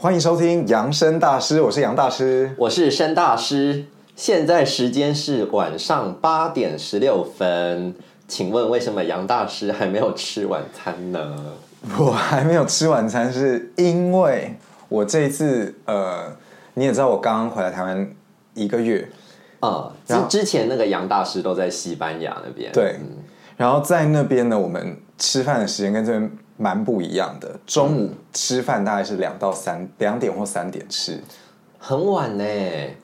[0.00, 2.54] 欢迎收听扬声大师，我是杨大师。
[2.56, 7.92] 我是申大师，现在时间是晚上八点十六分。
[8.28, 11.36] 请问为什么杨大师还没有吃晚餐呢？
[11.98, 14.54] 我还没有吃晚餐，是因为
[14.88, 16.32] 我这一次呃，
[16.74, 18.08] 你也知道我刚刚回来台湾
[18.54, 19.08] 一个月，
[19.58, 23.24] 啊、之然后之前那个杨大师都在西班牙那边，对嗯
[23.56, 27.58] 然后在那边呢，我们吃饭的时间跟这边蛮不一样的。
[27.66, 31.22] 中午吃饭大概是两到三两点或三点吃，
[31.78, 32.44] 很晚呢。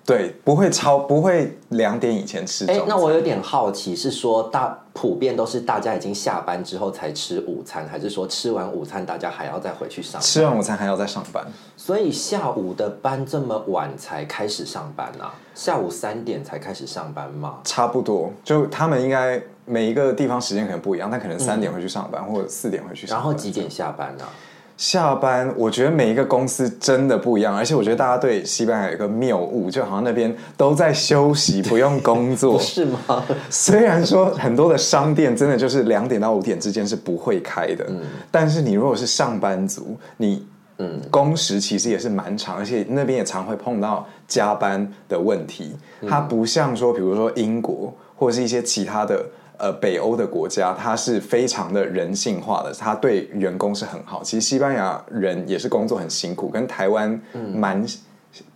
[0.04, 2.82] 对，不会超不会两点以前吃哎。
[2.86, 10.22] 那我有点好奇，是说大普遍都是大家已经下班之后才吃午餐，还是说吃完午餐大家还要再回去上班？
[10.22, 11.46] 吃完午餐还要再上班。
[11.76, 15.32] 所以下午的班这么晚才开始上班啊？
[15.54, 17.60] 下午三点才开始上班吗？
[17.64, 23.32] 差不多，就他们应该每一个地方时间可能不一样，但可能三点会去上班，或者四点会去上然班。
[23.32, 24.28] 后几点下班啊？
[24.76, 25.52] 下班？
[25.56, 32.58] 我觉得每一个公司真的不一样，而且我觉得大家对西班牙有一个谬误，就好像那边都在休息，不用工作。
[32.60, 33.24] 是吗？
[33.48, 37.86] 虽然说很多的商店真的就是两点到五点之间是不会开的，
[38.30, 40.44] 但是你如果是上班族，你
[40.78, 45.76] 嗯工时其实也是蛮长，而且那边也常会碰到加班的问题。
[46.08, 49.24] 它不像说，比如说英国或者是一些其他的
[49.58, 54.22] 呃北欧的国家，它是非常的人性化的，它对员工是很好。
[54.22, 57.20] 其实西班牙人也是工作很辛苦，跟台湾
[57.54, 57.84] 蛮，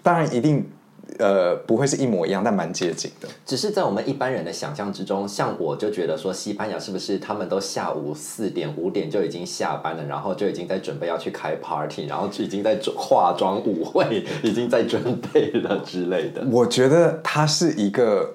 [0.02, 0.66] 当然一定
[1.18, 3.28] 呃不会是一模一样，但蛮接近的。
[3.46, 16.44] 只是在我们一般人的想象之中，像我就觉得说，西班牙是不是他们都下午四点、五点就已经下班了，然后就已经在准备要去开 party，然后就已经在准化妆舞会， 已经在准备了之类的。
[16.50, 18.34] 我觉得它是一个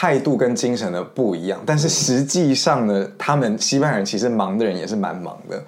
[0.00, 5.60] 态度跟精神的不一样，但是实际上呢，他们西班牙人其实忙的人也是蛮忙的，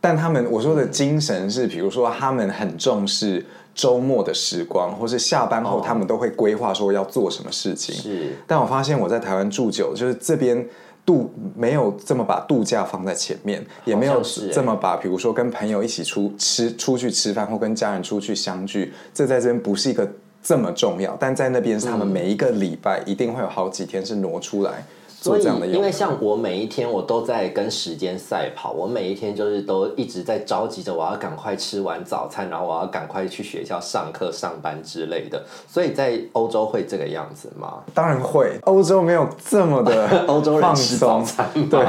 [0.00, 5.82] 但他们我说的精神是，比如说他们很重视周末的时光，或是下班后哦。
[5.86, 7.94] 他们都会规划说要做什么事情。
[7.94, 10.66] 是，但我发现我在台湾住久，就是这边
[11.06, 14.20] 度没有这么把度假放在前面，也没有
[14.52, 20.10] 这么把，比如说跟朋友一起出吃出去吃饭，或跟家人出去相聚，这在这边不是一个
[20.48, 24.82] 这么重要，但在那边是他们每一个礼拜一定会有好几天是挪出来
[25.20, 25.66] 做所以这样的。
[25.66, 35.42] 因为像我每一天我都在跟时间赛跑，我每一天就是都一直在着急着我要赶快吃完早餐，然后我要赶快去学校上课、上班之类的。
[35.66, 37.82] 所以在欧洲会这个样子吗？
[37.92, 41.84] 当然会，欧洲没有这么的 欧洲人放吃早，餐对，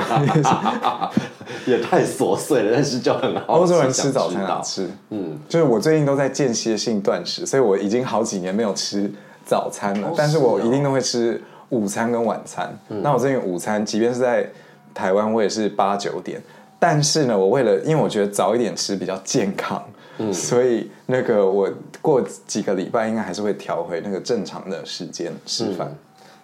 [1.65, 3.59] 也太琐碎了，但是就很好奇。
[3.61, 9.11] 欧洲人吃早餐想知道啊，吃，嗯，就是我最近都在间歇性断食，所以我已经好几年没有吃
[9.45, 12.77] 早餐了，哦但是我一定都会吃午餐跟晚餐。
[12.87, 14.47] 那我最近午餐，即便是在
[14.93, 16.41] 台湾，我也是八九点。
[16.81, 19.83] 但是呢，我为了，因为我觉得早一点吃比较健康，
[20.31, 21.69] 所以那个我
[22.01, 25.93] 过几个礼拜应该还是会调回那个正常的时间吃饭。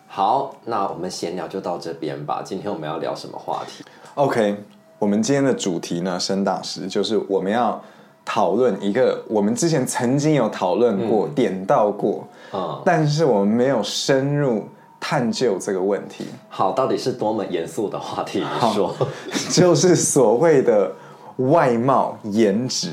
[0.07, 2.41] 好，那我们闲聊就到这边吧。
[2.43, 4.57] 今天我们要聊什么话题？OK，
[4.99, 7.81] 我们今天的主题呢，申大师就是我们要
[8.25, 14.65] 讨论一个我们之前曾经有讨论过、点到过，嗯，但是我们没有深入
[15.07, 18.39] 探究这个问题，好，到底是多么严肃的话题？
[18.39, 18.91] 你说，
[19.51, 20.91] 就是所谓的
[21.35, 22.89] 外貌颜值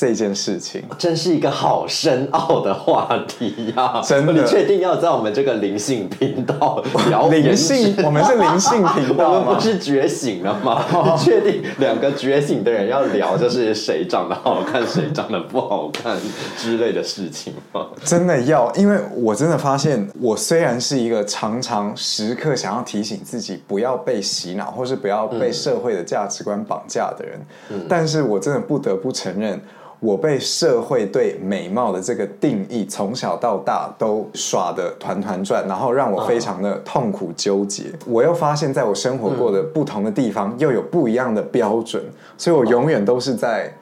[0.00, 0.82] 这件事情。
[0.96, 9.60] 真是一个好深奥的话题呀、真的你确定要在我们这个灵性频道聊灵性，我们是灵性频道吗 们不？
[9.60, 10.82] 是觉醒了吗？
[10.90, 16.16] 你 确定两个觉醒的人要聊就是谁长得好看，谁长得不好看
[16.56, 17.86] 之类的事情吗？
[18.02, 29.60] 真的要，因为我真的发现，我虽然是一个常常时刻想要提醒自己不要被洗脑，或是不要被社会的价值观绑架的人，但是我真的不得不承认。
[30.00, 37.84] 我被社会对美貌的这个定义从小到大都耍的团团转，然后让我非常的痛苦纠结。
[38.06, 42.02] 我又发现，在我生活过的不同的地方，又有不一样的标准，
[42.38, 43.74] 所以我永远都是在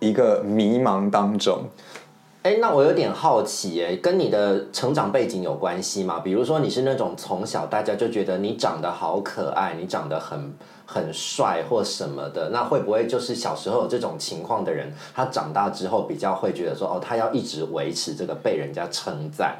[0.00, 1.60] 一个迷茫当中。
[2.42, 6.20] 哎，那我有点好奇，哎，跟你的成长背景有关系吗？
[6.22, 10.52] 比如说你是那种从小大家就觉得你长得好可爱，你长得很
[10.94, 19.56] 很帅或什么的，那会不会就是小时候有这种情况的人，他长大之后比较会觉得说，哦，他要一直维持这个被人家称赞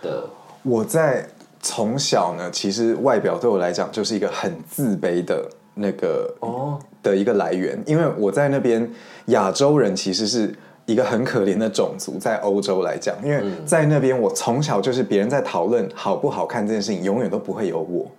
[0.00, 0.24] 的，
[0.62, 1.28] 我在
[1.60, 8.90] 从小呢，其实外表对我来讲就是一个很自卑的那个哦，的一个来源，因为我在那边
[9.26, 10.50] 亚洲人其实是
[10.86, 18.10] 一个很可怜的种族，在欧洲来讲，因为在那边我从小就是别人在讨论好不好看这件事情，永远都不会有我。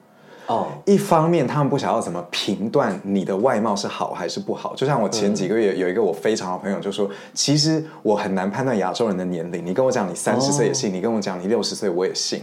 [0.47, 4.75] 哦，一方面他们不想要怎么评断你的外貌是好还是不好。
[4.75, 9.65] 就像我前几个月有一个我非常好朋友就说，其实我很难判断亚洲人的年龄。
[9.65, 12.41] 你跟我讲你三十岁也信，你跟我讲你六十岁我也信。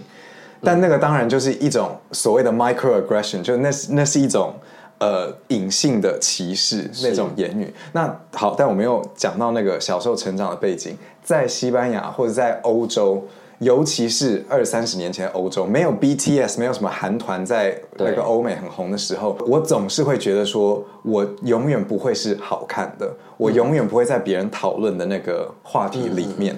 [0.62, 4.52] 但那个当然就是一种所谓的 microaggression，就那是那是一种
[4.98, 7.72] 呃隐性的歧视那种言语。
[7.92, 13.22] 那好，但我没有讲到那个小时候成长的背景，在西班牙或者在欧洲，
[13.60, 26.56] 尤其是二三十年前欧洲，没有 BTS，没有什么韩团在那个欧美很红的时候，我总是会觉得说，我永远不会是好看的，我永远不会在别人讨论的那个话题里面。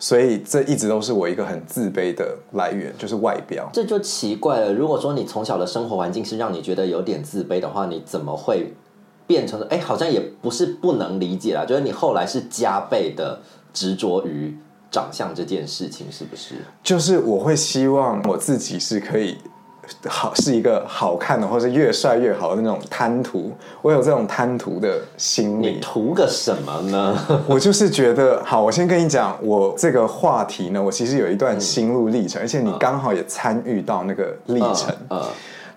[0.00, 3.68] 所以这一直都是我一个很自卑的来源，就是外表。
[3.72, 4.72] 这就奇怪了。
[4.72, 8.72] 如果说你从小的生活环境是让你觉得有点自卑的话，你怎么会
[9.26, 9.60] 变成？
[9.62, 11.64] 哎，好像也不是不能理解啦。
[11.66, 13.40] 就是你后来是加倍的
[13.72, 14.56] 执着于
[14.90, 16.54] 长相这件事情，是不是？
[16.82, 19.38] 就是我会希望我自己是可以。
[20.06, 23.50] 好是一个好看的，或是越帅越好的那种贪图，
[23.80, 25.68] 我有这种贪图的心理。
[25.70, 27.18] 你图个什么呢？
[27.48, 34.94] 我就是觉得，好，我先跟你讲，我这个话题呢，我其实有一段心路历程，而且你刚好也参与到那个历程。
[35.08, 35.26] 呃，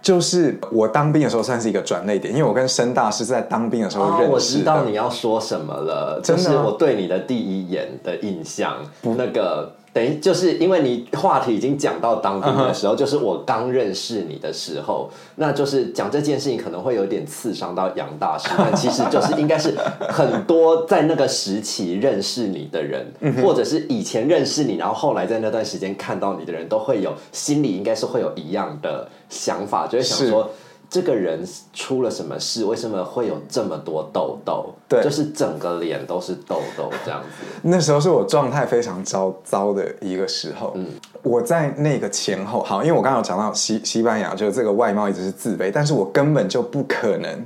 [0.02, 4.34] 就是我当兵的时候算是一个转泪点，因为我跟申大师在当兵的时候认识。
[4.34, 8.78] 我知道你要说什么了，就是我对你的第一眼的印象。
[9.02, 9.74] 不，那个。
[9.94, 19.76] 等于就是因为你话题已经讲到当兵的时候，就是我刚认识你的时候，那就是讲这件事情可能会有点刺伤到杨大师，但其实就是应该是
[20.10, 23.06] 很多在那个时期认识你的人，
[23.44, 30.50] 或者是以前认识你，然后后来在那段时间看到你的人都会有心里应该是会有一样的想法，就会想说。
[30.92, 31.42] 这个人
[31.74, 32.66] 出了什么事？
[32.66, 34.76] 为什么会有这么多痘痘？
[34.90, 37.46] 对，就是整个脸都是痘痘这样子。
[37.62, 40.74] 那时候是我状态非常糟糟的一个时候。
[40.76, 40.86] 嗯，
[41.24, 47.42] 我在那个前后，好，因为我刚刚有讲到西西班牙，就是这个外貌一直是自卑，但是我根本就不可能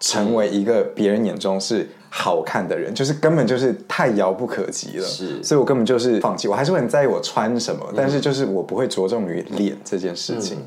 [0.00, 5.04] 成为一个别人眼中是好看的人，就是根本就是太遥不可及了。
[5.04, 6.48] 是，所以我根本就是放弃。
[6.48, 10.64] 我还是会很在意我穿什么，但是就是我不会着重于脸这件事情。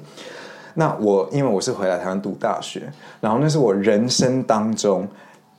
[0.79, 2.89] 那我因为我是回来台湾读大学，
[3.19, 5.05] 然后那是我人生当中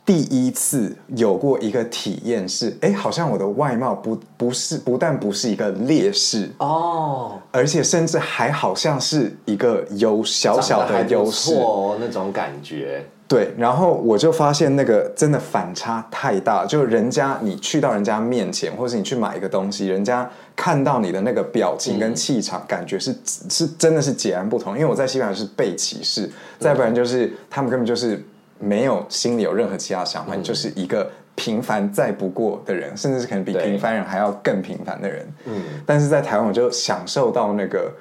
[0.03, 13.05] 第一次有过一个体验，是哎，好像我的外貌不不是不但不是一个劣势哦，而且甚至还好像是一个优小小的优势哦，那种感觉。
[13.31, 24.75] 对，然后我就发现那个真的反差太大，就人家你去到人家面前，或是你去买一个东西，人家看到你的那个表情跟气场，感觉是是真的是截然不同。
[24.75, 26.29] 因为我在西班牙是被歧视，
[26.59, 28.21] 再不然就是他们根本就是
[28.59, 35.25] 没有心里有任何其他想法，你就是一个平凡再不过的人，甚至是可能比平凡人还要更平凡的人。
[35.45, 37.93] 嗯，但是在台湾我就享受到那个。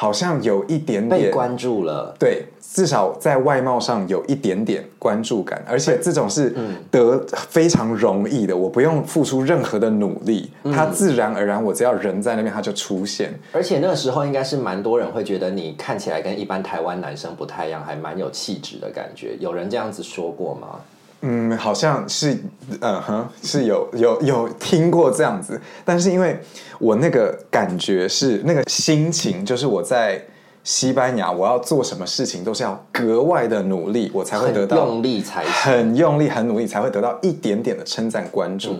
[0.00, 6.54] 好像有一点点被关注了，对，至少在外貌上有一点点关注感，而且这种是
[6.90, 13.38] 得非常容易的，我不用付出任何的努力，它自然而然，我只要人在那边，它就出现。
[13.52, 19.36] 而且那个时候应该是蛮多人会觉得你看起来跟一般台湾男生不太一样，还蛮有气质的感觉。
[19.38, 20.80] 有人这样子说过吗？
[21.22, 22.38] 嗯，好像是，
[22.80, 26.38] 嗯哼，是有有有听过这样子，但是因为
[26.78, 30.22] 我那个感觉是那个心情，就是我在
[30.64, 38.78] 西班牙，我要做什么事情都是要格外的努力，我才会得到用力才很用力很努力才会得到一点点的称赞关注，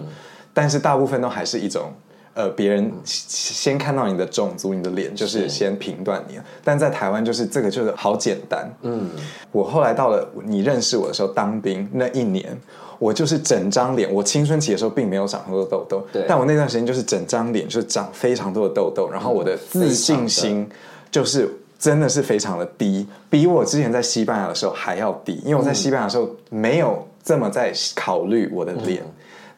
[0.54, 1.92] 但是大部分都还是一种。
[2.34, 6.38] 呃，别人先看到你的种族、你的脸，就是先评断你。
[6.62, 8.70] 但在台湾，就是这个就是好简单。
[8.82, 9.10] 嗯，
[9.50, 12.56] 我后来到了你认识我的时候，当兵那一年，
[12.98, 14.12] 我就是整张脸。
[14.12, 20.68] 我青春期的时候并没有长很多痘痘，但我那段时间就是整张脸就是长非常多的痘痘，然后我的自信心
[21.10, 25.40] 就是真的是非常的低，比我之前在西班牙的时候还要低。
[25.44, 29.02] 因为我在西班牙的时候没有这么在考虑我的脸，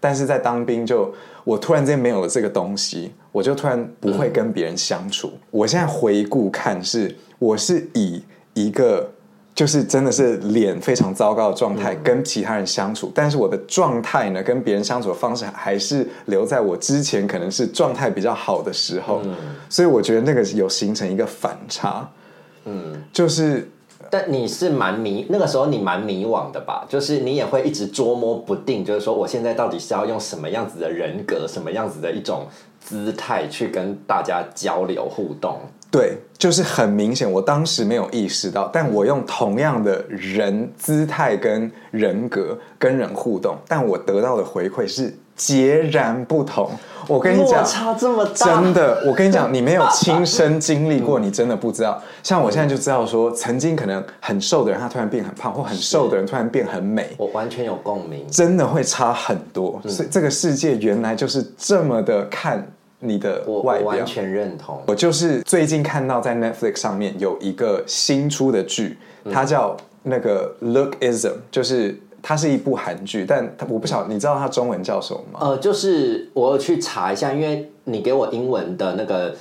[0.03, 1.15] 但是在当兵就。
[1.45, 5.33] 我突然间没有了这个东西，我就突然不会跟别人相处。
[5.51, 8.23] 我现在回顾看，是我是以
[8.55, 9.11] 一个
[9.53, 19.21] 就是真的是脸非常糟糕的状态跟其他人相处，但是我的状态呢，跟别人相处的方式还是留在我之前可能是状态比较好的时候。
[19.69, 22.09] 所以我觉得那个有形成一个反差，
[22.67, 23.69] 嗯，就是。
[24.13, 26.85] 但你是蛮迷，那个时候你蛮迷惘的吧？
[26.87, 32.47] 就是你也会一直捉摸不定，就是说我现在到底是要用什么样子的人格，什么样子的一种
[32.79, 35.61] 姿态去跟大家交流互动？
[35.91, 46.71] 对，就是很明显，我当时没有意识到，但我用同样的人姿态跟人格跟人互动，但我得到的回馈是截然不同。
[47.09, 52.01] 我跟你落讲，差这么大，真的，我跟你讲，你没有亲身经历过，你真的不知道。
[52.23, 58.25] 像我现在就知道说，曾经可能很瘦的人，他突然变很胖，或很瘦的人突然变很美，我完全有共鸣。
[58.31, 59.81] 真的会差很多。
[59.85, 62.65] 嗯所以这个世界原来就是这么的看
[63.01, 63.89] 你的外表。
[63.89, 64.81] 我完全认同。
[64.87, 75.41] 我就是最近看到在 Netflix 上面有一个新出的剧，嗯它叫那个 Lookism，就是它是一部韩剧，但它我不晓得，你知道它中文叫什么吗？
[75.43, 79.35] 呃，就是我去查一下，因为你给我英文的那个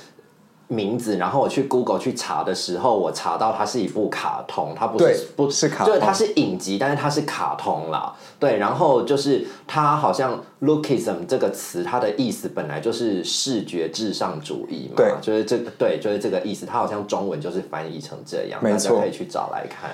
[0.66, 8.12] 名字，然后我去 Google 去查的时候，我查到它是一部卡通，它不是不是卡通就是它是影集，但是它是卡通啦。
[8.40, 16.66] 对，然后就是它好像 lookism 这个词，它的意思本来就是视觉至上主义嘛，对就是这个对，就是这个意思。
[16.66, 19.90] 它好像中文就是翻译成这样，大家可以去找来看。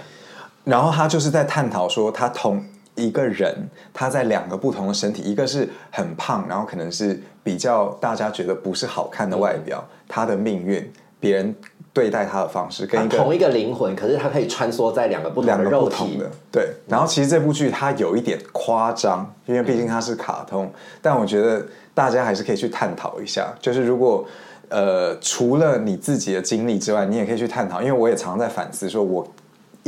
[0.65, 2.63] 然后他就是在探讨说，他同
[2.99, 3.55] 一个人，
[3.95, 11.55] 他在两个不同的身体，一个是很胖，然后可能是比较大家觉得不是好看的外表，他的命运，别人
[11.93, 16.31] 对待他的方式，跟一个它同一个灵魂，可是他可以穿梭在两个不同的肉体的。
[16.53, 21.65] 对，然后其实这部剧它有一点夸张，因为毕竟它是卡通，但我觉得
[21.95, 24.27] 大家还是可以去探讨一下，就是如果。
[24.71, 29.27] 呃，除了你自己的经历之外，你也可以去探讨，因为我也常常在反思，说我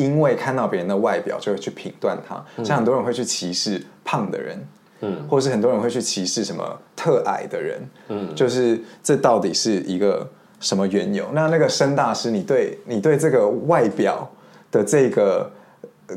[0.01, 4.59] 因为看到别人的外表就会去评断他，像很多人会去歧视胖的人，
[5.01, 6.63] 嗯，或者是很多人会去歧视什么
[6.97, 10.27] 特矮的人，嗯，就是这到底是一个
[10.59, 11.27] 什么缘由？
[11.33, 14.27] 那那个申大师，你对你对这个外表
[14.71, 15.51] 的这个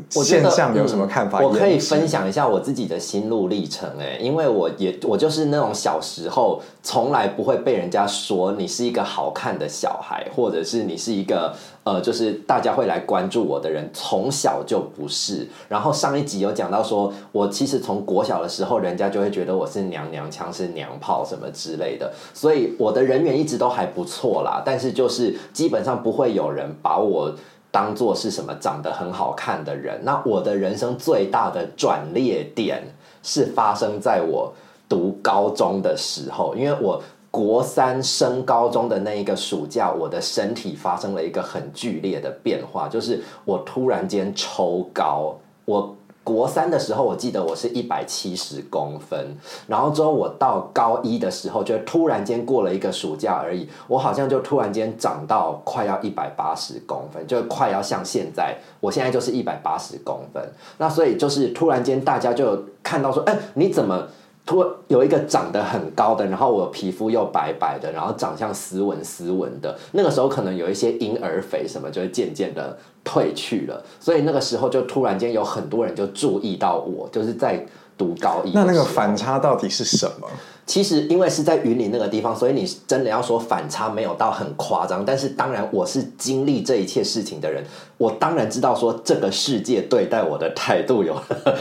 [0.10, 1.40] 现象有什么看法？
[1.40, 15.48] 嗯我可以分享一下我自己的心路历程、哎，因为我也我就是那种小时候从来不会被人家说你是一个好看的小孩，或者是你是一个呃，就是大家会来关注我的人，从小就不是。
[15.68, 24.64] 然后上一集有讲到说，我其实从国小的时候，人家就会觉得我是娘娘腔、是娘炮什么之类的，所以我的人缘一直都还不错啦。
[24.66, 27.34] 但是就是基本上不会有人把我。
[27.74, 32.84] 当做是什么长得很好看的人，那我的人生最大的转捩点
[33.24, 34.53] 是发生在我
[34.88, 37.01] 读高中的时候，因为我
[37.32, 45.96] 国三升高中的那一个暑假，我的身体发生了一个很剧烈的变化，就是我突然间抽高，我。
[46.24, 49.36] 国三的时候，我记得我是一百七十公分，
[49.68, 60.42] 然后之后我到高一的时候，就突然间过了一个暑假而已，我好像就突然间长到快要一百八十公分，就快要像现在，我现在就是一百八十公分。
[60.77, 64.08] 那所以就是突然间大家就看到说，哎，你怎么？
[64.46, 69.78] 突有一个长得很高的，然后我皮肤又白白的，然后长相斯文斯文的。
[69.94, 73.82] 那个时候可能有一些婴儿肥什么，就会渐渐的褪去了。
[74.00, 77.66] 所以那个时候就突然间有很多人就注意到我，就是在
[78.04, 78.52] 读高一。
[78.54, 80.28] 那那个反差到底是什么？
[80.66, 85.04] 其实因为是在云林那个地方，所以你真的要说反差没有到很夸张。
[85.06, 87.64] 但是当然，我是经历这一切事情的人，
[87.98, 91.16] 我当然知道说这个世界对待我的态度有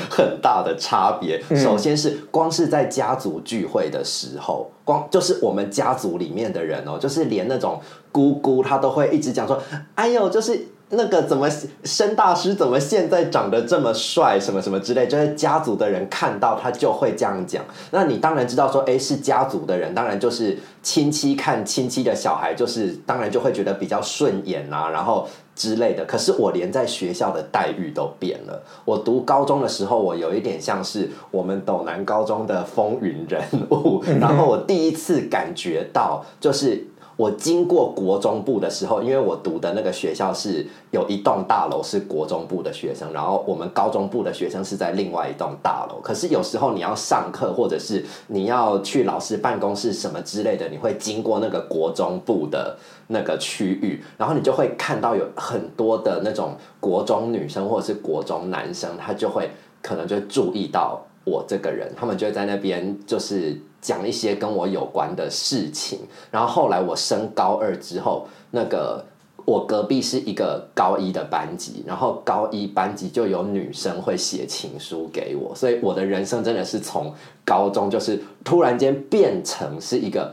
[0.09, 1.43] 很大的差别。
[1.57, 7.81] 首先是光是在家族聚会的时候，光就是我们家族里面的人哦，就是连那种
[8.13, 9.61] 姑姑她都会一直讲说
[9.97, 11.49] ：“哎呦，就是。”那个怎么
[11.85, 17.65] 申大师怎么现在长得这么帅，什么什么之类，就是家族的人看到他就会这样讲。
[17.93, 26.05] 那你当然知道说，哎，是家族的人，当然就是亲戚看亲戚的小孩，就是当然就会觉得比较顺眼啊，然后之类的。
[26.05, 28.63] 可是我连在学校的待遇都变了。
[28.85, 36.87] 我读高中的时候，我有一点像是我们斗南高中的风云人物，然后我第一次感觉到就是。
[37.17, 46.01] 我经过国中部的时候，因为我读的那个学校是有一栋大楼是国中部的学生，然后我们高中部的学生是在另外一栋大楼。
[46.03, 52.77] 可是有时候你要上课，或者是你要去老师办公室什么之类的，你会经过那个国中部的
[53.09, 59.51] 那个区域，然后你就会看到有很多的那种国中女生或者是国中男生，他就会
[59.83, 63.61] 可能就注意到我这个人，他们就会在那边就是。
[63.83, 65.99] 讲一些跟我有关的事情，
[66.31, 69.05] 然后后来我升高二之后，那个
[69.45, 77.13] 我隔壁是一个高一的班级，然后高一班级就有女生会写情书给我，所以我的人生真的是从
[77.45, 80.33] 高中就是突然间变成是一个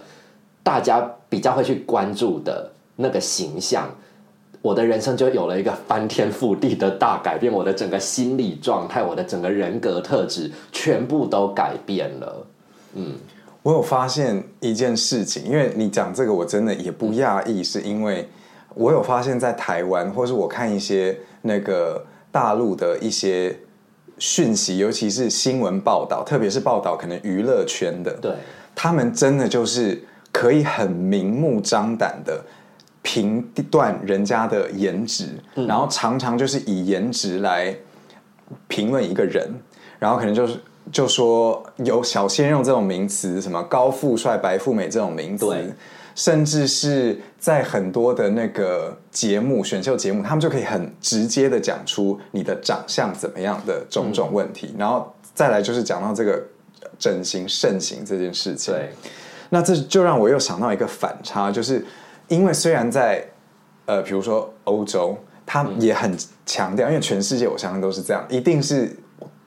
[0.62, 3.90] 大家比较会去关注的那个形象，
[4.62, 12.46] 我的人生就有了一个翻天覆地的大改变，我的整个心理状态，我的整个人格特质全部都改变了，
[12.94, 13.16] 嗯。
[13.62, 18.28] 我有发现一件事情，因为你讲这个，我真的也不讶异，是因为
[18.74, 23.58] 我有发现，在台湾，或是我看一些那个大陆的一些
[24.18, 28.32] 讯息，尤其是新闻报道，特别是报道可能娱乐圈的，对，
[28.74, 30.02] 他们真的就是
[30.32, 32.42] 可以很明目张胆的
[33.02, 35.26] 评断人家的颜值，
[35.68, 37.76] 然后常常就是以颜值来
[38.68, 39.50] 评论一个人，
[40.00, 40.60] 然后可能就是
[40.92, 45.48] 就说有小鲜肉这种名词，什么高富帅、白富美这种名词。
[46.16, 56.44] 甚至是在很多的那个节目、选秀节目，他们就可以很直接的讲出你的长相怎么样的种种问题，然后再来就是讲到这个
[56.98, 58.74] 整形盛行这件事情。
[58.74, 58.90] 对，
[59.50, 61.86] 那这就让我又想到一个反差，就是
[62.28, 63.26] 因为虽然在
[63.86, 66.14] 呃，比如说欧洲，他也很
[66.46, 68.94] 强调，因为全世界我相信都是这样，一定是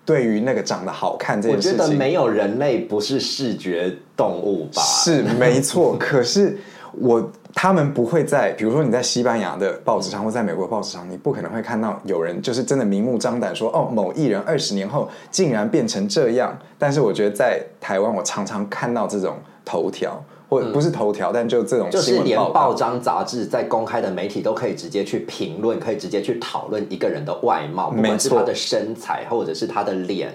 [0.04, 4.82] 对于那个长得好看这件事情我觉得没有人类不是视觉动物吧？
[4.82, 5.97] 是没错。
[5.99, 6.59] 可是
[6.92, 16.59] 我他们不会在，比如说你在西班牙的报纸上，或在美国的报纸上，你不可能会看到有人就是真的明目张胆说，哦，某艺人二十年后竟然变成这样。
[16.78, 30.30] 但是我觉得在台湾，我常常看到这种头条，或不是头条，但就这种就是连报章杂志在公开的媒体都可以直接去评论，可以直接去讨论一个人的外貌，不管是没错他的身材或者是他的脸，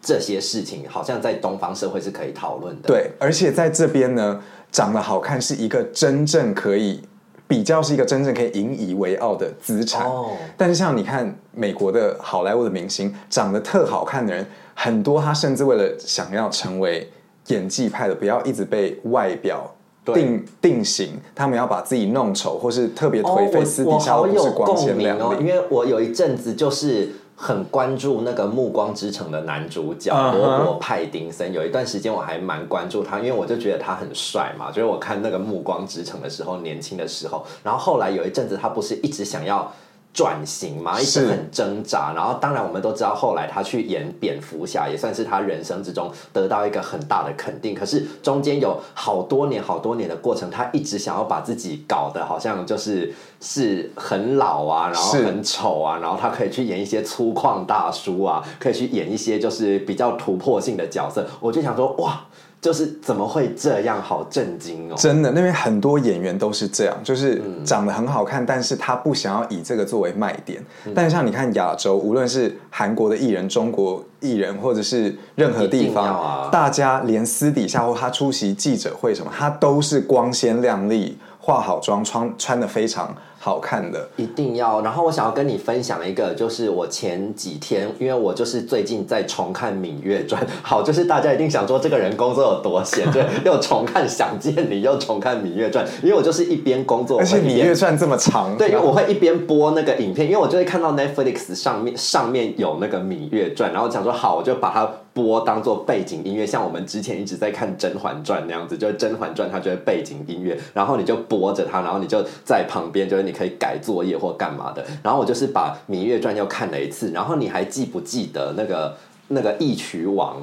[0.00, 2.88] 这些事情好像在东方社会是可以讨论的。
[2.88, 4.40] 对，而且在这边呢，
[4.72, 7.02] 长得好看是一个真正可以
[7.46, 10.06] 比较是一个真正可以引以为傲的资产。
[10.06, 17.10] 哦但是像你看美国的好莱坞的明星，长得特好看的人很多，他甚至为了想要成为
[17.48, 19.70] 演技派的，不要一直被外表。
[20.12, 25.46] 定定型，他们要把自己弄丑，或是特别哦颓废，私底下都不是有光鲜共鸣哦，因。
[25.46, 39.72] 为我有一阵子就是很关注那个《暮光之城》的男主角罗伯·派丁森，有一段时间我还蛮关注他，因为我就觉得他很帅嘛，就是我看那个《暮光之城》的时候，年轻的时候，然后后来有一阵子他不是一直想要。
[40.14, 47.74] 转型嘛，一直很挣扎，然后当然我们都知道，后来他去演蝙蝠侠，也算是他人生之中得到一个很大的肯定。
[47.74, 61.26] 可是中间有好多年、好多年的过程，他一直想要把自己搞得好像就是是很老啊，然后很丑啊，然后他可以去演一些粗犷大叔啊，可以去演一些就是比较突破性的角色。
[61.40, 62.24] 我就想说，哇，
[62.64, 64.00] 就是怎么会这样？
[64.00, 64.94] 好震惊哦！
[64.96, 70.64] 真的，那边很多演员都是这样，就是嗯长得很好看，但是他不想要以这个作为卖点。
[70.86, 84.08] 嗯但像你看亚洲，无论是韩国的艺人、中国艺人，或者是任何地方，啊大家连私底下或他出席记者会什么，他都是光鲜亮丽、化好妆、穿穿的非常好看的。
[84.16, 84.80] 一定要。
[84.80, 114.84] 然后我想要跟你分享一个，就是我前几天，因为我就是最近在重看《芈月传》，好，就是大家一定想说这个人工作有多闲， 对，又重看《想见你》，又重看《芈月传》，因为我就是一边工作，而且《芈月传》这么长， 对，因为我会一边播那个影片，因为我就会看到 Netflix 上面上面有那个《芈月传》，然后想说好，我就把它播当做背景音乐，像我们之前一直在看《甄嬛传》那样子，就是《甄嬛传》它就是背景音乐，然后你就播着它，然后你就在旁边，就是你可以改作业或干嘛的。
[115.02, 118.94] 然后我就是把《芈月传》又看了一次，然后你还记不记得那个
[119.28, 120.36] 那个义渠王？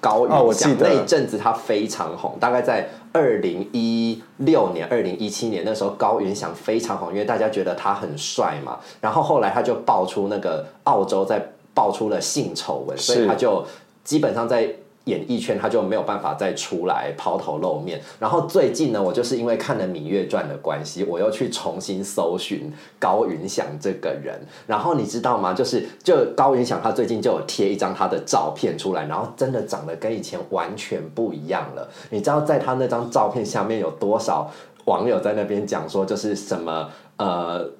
[0.00, 8.78] 高云翔、那一阵子他非常红，大概在二零一六年、二零一七年那时候，高云翔非常红，因为大家觉得他很帅嘛。
[9.00, 13.66] 然后后来他就爆出那个澳洲在爆出了性丑闻，所以他就
[14.04, 14.68] 基本上在
[15.06, 18.00] 演艺圈他就没有办法再出来抛头露面。
[18.18, 24.40] 然后最近呢，我就是因为看了《芈月传》的关系，我又去重新搜寻高云翔这个人。
[24.66, 25.52] 然后你知道吗？
[25.52, 31.86] 就是就高云翔他最近就有贴一张他的照片出来，然后真的长得跟以前完全不一样了。
[32.08, 34.50] 你知道在他那张照片下面有多少
[34.86, 36.88] 网友在那边讲说，就是什么
[37.18, 37.70] 呃。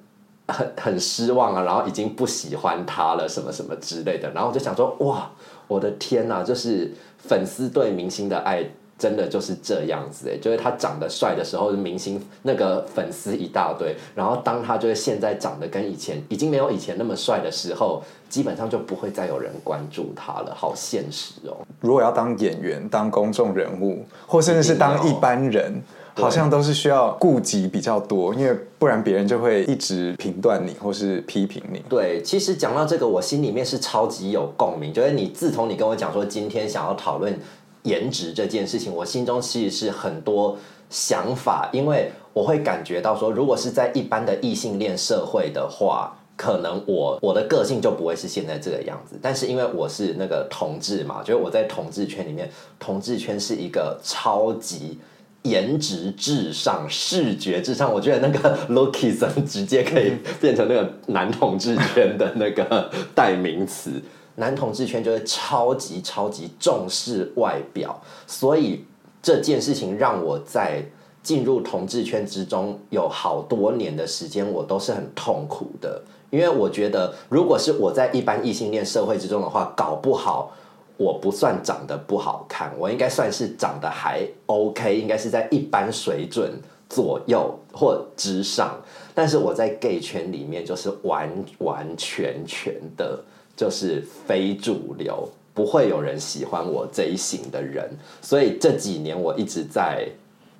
[0.47, 4.29] 很很失望啊，然后已经不喜欢他了，什么什么之类的。
[4.29, 5.31] 然后我就想说，哇，
[5.67, 8.65] 我的天呐，就是粉丝对明星的爱。
[8.97, 21.57] 真的就是这样子哎，就是他长得帅的时候，明星那个粉丝一大堆，然后当他就是现在长得跟以前已经没有以前那么帅的时候，基本上就不会再有人关注他了，好现实哦。
[21.81, 25.81] 如果要当演员、当公众人物，或甚至是当一般人，对
[26.15, 31.81] 好像都是需要顾及比较多，因为不然别人就会一直评断你或是批评你。
[31.89, 34.93] 对，其实讲到这个，我心里面是超级有共鸣。
[34.93, 37.37] 就是你自从你跟我讲说今天想要讨论
[37.83, 40.57] 颜值这件事情，我心中其实是很多
[40.89, 46.17] 想法，因为我会感觉到说，如果是在一般的异性恋社会的话。
[46.37, 54.99] 可能我我的个性就不会是现在这个样子，但是因为我是那个同志嘛，就是我在同志圈里面，同志圈是一个超级
[55.45, 63.91] 颜值至上、视觉至上，我觉得那个 lookism 直接可以变成那个男同志圈的那个代名词。
[64.35, 68.83] 男同志圈就是超级超级重视外表，所以
[69.21, 70.83] 这件事情让我在
[71.23, 76.01] 进入同志圈之中有好多年的时间，我都是很痛苦的。
[76.31, 80.51] 因为我觉得，如果是我在一般异性恋社会之中的话，搞不好
[80.97, 86.53] 我不算长得不好看，我应该算是长得还 OK，应该是在一般水准
[86.89, 88.79] 左右或之上。
[89.13, 91.29] 但是我在 gay 圈里面就是完
[91.59, 93.19] 完全全的，
[93.55, 97.89] 就是非主流，不会有人喜欢我这一型的人。
[98.21, 100.07] 所以这几年我一直在。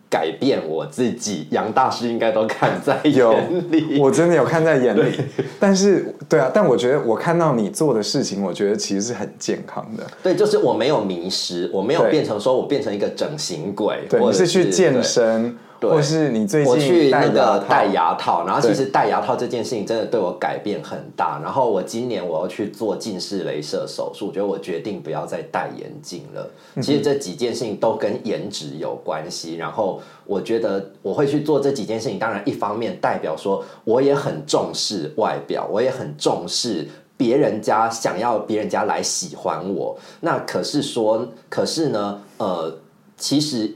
[0.09, 3.97] 改变我自己，杨大师应该都看在眼里。
[4.01, 5.13] 我真的有看在眼里，
[5.59, 10.03] 但是对啊，但我觉得我看到你做的事情，我觉得其实是很健康的。
[10.23, 15.57] 对，就是我没有迷失，我没有变成说我变成一个整形鬼，对，你是去健身。
[15.91, 21.39] 或是你最近我去那个戴牙套，然后其实戴牙套这件事情真的对我改变很大。
[21.43, 26.49] 然后我今年我要去做近视雷射手术，我觉得我决定不要再戴眼镜了。
[26.81, 29.55] 其实这几件事情都跟颜值有关系。
[29.55, 39.97] 然后我觉得我会去做这几件事情，当然一方面代表说我也很重视外表，我也很重视别人家想要别人家来喜欢我。
[40.21, 42.77] 那可是说，可是呢，呃，
[43.17, 43.73] 其实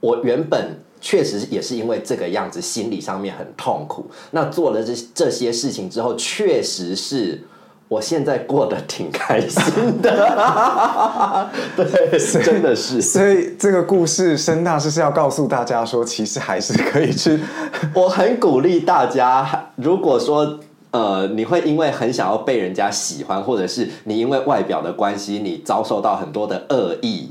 [0.00, 0.78] 我原本。
[1.00, 4.04] 确实也是因为这个样子，心理上面很痛苦。
[4.32, 7.42] 那做了这这些事情之后，确实是
[7.88, 11.50] 我现在过得挺开心的。
[11.74, 13.00] 对，真的是。
[13.00, 17.40] 所以这个故事，申大师是要告诉大家说，其实还是可以去。
[17.94, 20.60] 我很鼓励大家，如果说
[20.90, 27.30] 呃，你会因为很想要被人家喜欢，或者是你因为外表的关系，你遭受到很多的恶意，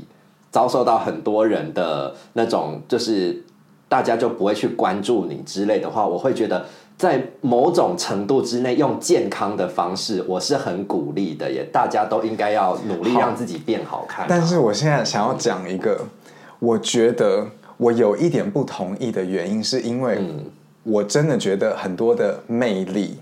[0.50, 3.44] 遭受到很多人的那种就是。
[3.90, 6.64] 大家就不会去关注你之类的话，我会觉得
[6.96, 14.26] 在某种程度之内用健康的方式，我是很鼓励的，也大家都应该要努力让自己变好看。
[14.28, 16.06] 但是我现在想要讲一个，
[16.60, 17.44] 我觉得
[17.78, 20.22] 我有一点不同意的原因，是因为
[20.84, 23.18] 我真的觉得很多的魅力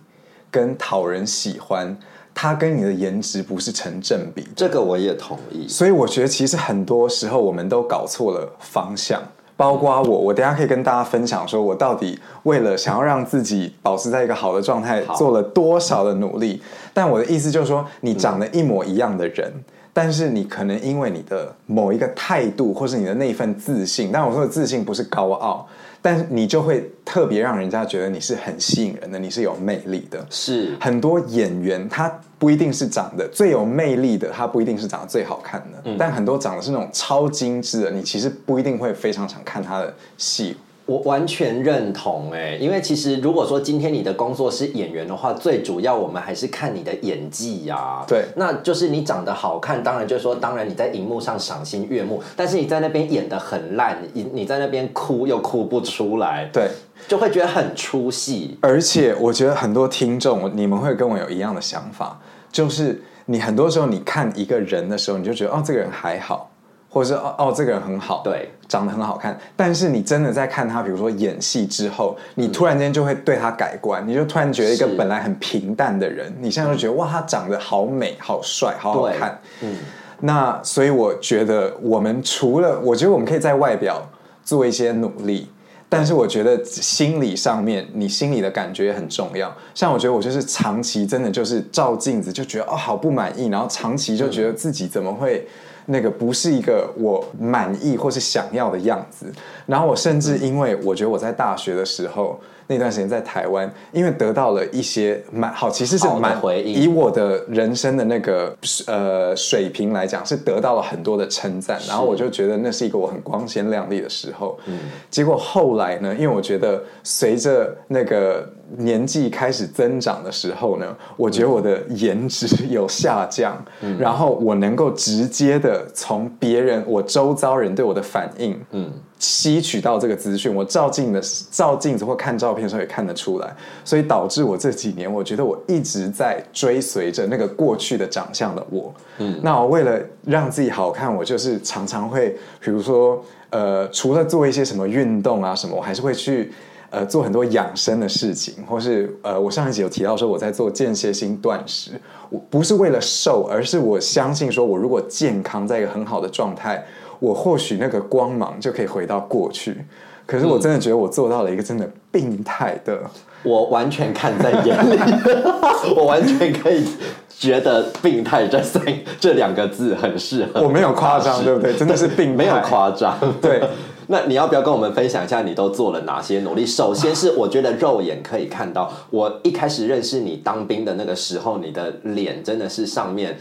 [0.51, 1.97] 跟讨人喜欢，
[2.35, 4.47] 它跟你的颜值不是成正比。
[4.55, 5.67] 这个我也同意。
[5.67, 9.23] 所以我觉得其实很多时候我们都搞错了方向。
[9.59, 16.63] 包括我，我等下可以跟大家分享，说我到底为了想要让自己保持在一个好的状态，做了多少的努力。
[16.95, 19.53] 但我的意思就是说，你长得一模一样的人，
[19.93, 25.67] 但是你可能因为你的某一个态度，或是你的那份自信，但我说的自信不是高傲。
[26.01, 30.25] 但你就会特别让人家觉得你是很吸引人的，你是有魅力的。
[30.31, 32.09] 是很多演员他
[32.39, 35.97] 不一定是长得最有魅力的，他不一定是长得最好看的。
[35.99, 40.57] 但很多长得是那种超精致的，你其实不一定会非常想看他的戏。
[40.89, 48.03] 我完全认同哎，因为其实如果说今天你的工作是演员的话，最主要我们还是看你的演技呀。
[48.09, 56.71] 对，那就是你长得好看，当然就是说，当然你在荧幕上赏心悦目，但是你在那边演的很烂，你你在那边哭又哭不出来，对，
[57.07, 58.57] 就会觉得很出戏。
[58.63, 62.19] 而且我觉得很多听众你们会跟我有一样的想法，
[62.51, 66.51] 就是你很多时候你看一个人的时候，你就觉得哦，这个人还好。
[66.91, 69.39] 或者是哦哦，这个人很好，对，长得很好看。
[69.55, 79.39] 但是你真的在看他，比如说演戏之后，你突然间就会对他改观，你就突然觉得一个本来很平淡的人，你现在就觉得哇，他长得好美、好帅、好好看。
[79.61, 79.77] 嗯，
[80.21, 84.03] 那所以我觉得我们除了，我觉得我们可以在外表
[84.43, 85.51] 做一些努力，
[85.91, 89.55] 但是我觉得心理上面，你心里的感觉也很重要。
[89.75, 95.47] 像我觉得我就是长期真的就是照镜子就觉得哦好不满意，然后长期就觉得自己怎么会。
[95.91, 99.33] 那个不是一个我满意或是想要的样子，
[99.67, 102.41] 然后我甚至因为我觉得我在大学的时候。
[102.69, 106.39] 那段时间在台湾，因为得到了一些蛮好，其实是蛮。
[106.65, 108.55] 以我的人生的那个
[108.87, 111.81] 呃水平来讲，是得到了很多的称赞。
[111.89, 114.59] 然后我就觉得那是一个我很光鲜亮丽的时候。
[114.67, 114.79] 嗯。
[115.11, 123.65] 结果后来呢，因为我觉得随着那个年纪开始增长的时候呢，我觉得我的颜值有下降。
[123.81, 123.99] 嗯。
[123.99, 128.93] 然后我能够直接的从别人我周遭人对我的反应，嗯。
[129.19, 133.53] 吸取到这个资讯，我照镜的照镜子或看照片的时候也看得出来，
[133.85, 138.95] 所以导致我这几年，我觉得我一直在追随着那个过去的长相的我。
[139.19, 146.53] 嗯，那我为了让自己好看，我就是常常会，比如说，呃，除了做一些什么运动啊什么，我还是会去
[146.91, 151.91] 呃做很多养生的事情，或是呃，我上一集有提到说我在做间歇性断食，
[152.31, 156.85] 我不是为了瘦，而是我相信说我如果健康在一个很好的状态。
[157.21, 159.85] 我或许那个光芒就可以回到过去，
[160.27, 162.99] 可是我真的觉得我做到了一个真的病态的，
[163.43, 164.99] 我完全看在眼里，
[165.97, 166.85] 我完全可以
[167.29, 168.83] 觉得“病态”这三
[169.21, 170.63] 这两个字很适合。
[170.63, 171.75] 我没有夸张，对不对？
[171.79, 173.17] 真的是病态，没有夸张。
[173.41, 173.63] 对，
[174.09, 176.67] 那你要不要跟我们分享一下你都做了哪些努力？
[176.67, 183.37] 首先是我觉得肉眼可以看到，我一开始认识你当兵的那个时候，你的脸真的是上面。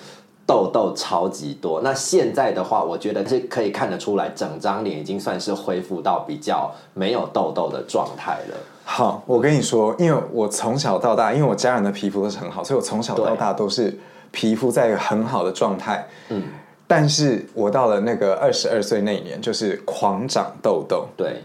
[0.48, 8.56] 痘痘超级多，那现在的话，我觉得是可以看得出来，整张脸已经算是恢复到比较没有痘痘的状态了。
[8.86, 14.00] 好，我跟你说，因为我从小到大，因为我家人的皮肤都是很好，所以我从小到大都是
[14.32, 16.08] 皮肤在一个很好的状态。
[16.30, 16.44] 嗯，
[16.88, 21.06] 但是我到了那个二十二岁那一年，就是狂长痘痘。
[21.18, 21.44] 对。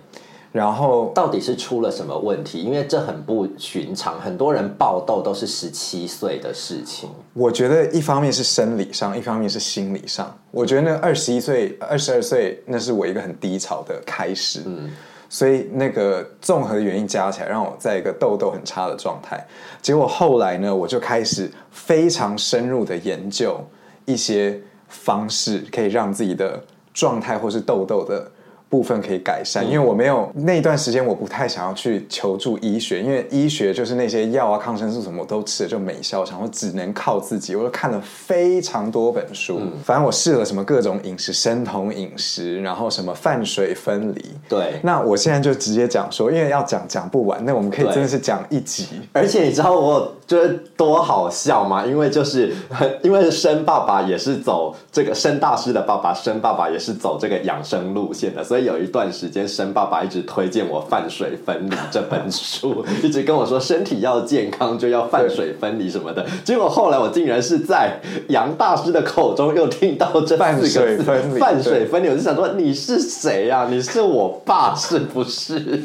[0.53, 2.63] 然后到底是出了什么问题？
[2.63, 7.09] 因为这很不寻常，很多人爆痘都是十七岁的事情。
[7.33, 10.39] 我觉得一方面是生理上，一方面是心理上。
[10.51, 14.61] 我觉得那二十一岁、二十二岁，那是我一个很低潮的开始。
[14.67, 14.91] 嗯，
[15.31, 19.43] 所以那个综合的原因加起来，让我在一个痘痘很差的状态。
[19.81, 23.59] 结果后来呢，我就开始非常深入的研究
[24.05, 26.63] 一些方式，可以让自己的
[26.93, 28.31] 状态或是痘痘的。
[28.73, 37.55] 部分可以改善，因为我没有那段时间，我不太想要去求助医学，因为医学就是那些药啊、抗生素什么我都吃了就没效，然后只能靠自己。
[37.55, 44.25] 我就看了非常多本书，反正我试了什么各种饮食、生酮饮食，然后什么饭水分离。
[44.49, 48.87] 对，那我现在就直接讲说，因为要讲讲不完，那我们可以真的是讲一集。
[49.13, 51.85] 而且你知道我觉得多好笑嘛？
[51.85, 52.51] 因为就是
[53.05, 58.63] 因为生爸爸也是走这个生大师的爸爸，生爸爸也是走这个养生路线的，所以。
[58.63, 66.25] 有一段时间，生爸爸一直推荐我《泛水分离》这本书，一直跟我说身体要健康就要泛水分离什么的。
[66.45, 71.03] 结果后来我竟然是在杨大师的口中又听到这四个字
[71.41, 73.67] “饭水分离”，我就想说你是谁呀？
[73.69, 75.83] 你是我爸是不是？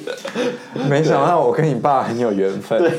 [0.87, 2.77] 没想到我跟你爸很有缘分。
[2.77, 2.91] 对，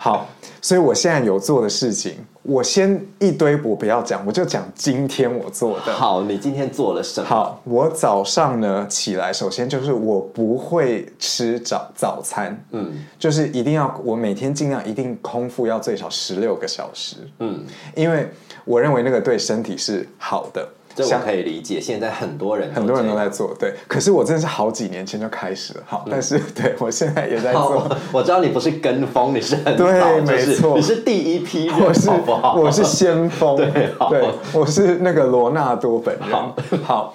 [0.00, 0.26] 好。
[0.62, 5.92] 所以我现在有做的事情，我先一堆我不要讲，我就讲今天我做的。
[5.94, 7.26] 好，你今天做了什么？
[7.26, 18.28] 好，我早上呢起来，首先就是我不会吃早早餐，嗯，就是一定要我每天尽量一定空腹要最少十六个小时，嗯，因为
[18.66, 20.68] 我认为那个对身体是好的。
[20.94, 23.74] 这我可以理解，现在很多人很多人都在做，对。
[23.86, 27.88] 可是我真的是好几年前就开始了，好，但是对我现在也在做。
[28.12, 32.10] 我知道你不是跟风，你是很对，没错，你是第一批人，我是？
[32.10, 33.70] 我是先锋， 对，
[34.08, 36.82] 对，我是那个罗纳多本人。
[36.82, 37.14] 好，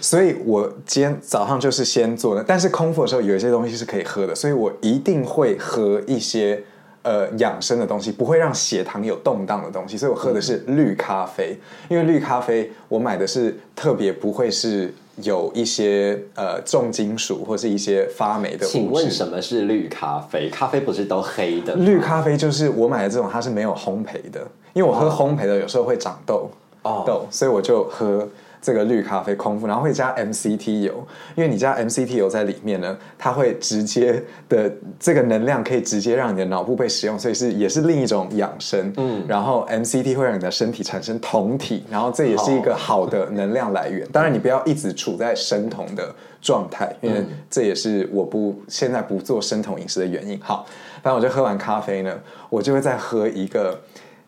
[0.00, 6.62] 所以我今天早上就是先做的，但是空腹的时候有一些东西是可以喝的，所以我一定会喝一些。
[7.08, 11.56] 呃，养生的东西不会让血糖有动荡的东西，所以我喝的是绿咖啡。
[11.88, 14.92] 因为绿咖啡我买的是特别不会是
[15.22, 18.66] 有一些呃重金属或是一些发霉的。
[18.66, 20.50] 请问什么是绿咖啡？
[20.50, 21.74] 咖啡不是都黑的？
[21.76, 24.46] 绿咖啡就是我买的这种，它是没有烘焙的。
[24.74, 26.50] 因为我喝烘焙的有时候会长痘
[26.82, 28.28] 哦痘，所以我就喝。
[28.60, 38.92] 这个绿咖啡空腹，然后会加 MCT 油，因为你加 MCT 油在里面呢，它会直接的这个能量可以直接让你的脑部被使用，所以是也是另一种养生。
[38.96, 44.06] 嗯，然后 MCT 会让你的身体产生酮体，然后这也是一个好的能量来源。
[44.12, 50.38] 当然，你不要一直处在生酮的状态，因为这也是我不现在不做生酮饮食的原因。
[50.42, 50.66] 好，
[51.02, 52.18] 反正我就喝完咖啡呢，
[52.50, 53.80] 我就会再喝一个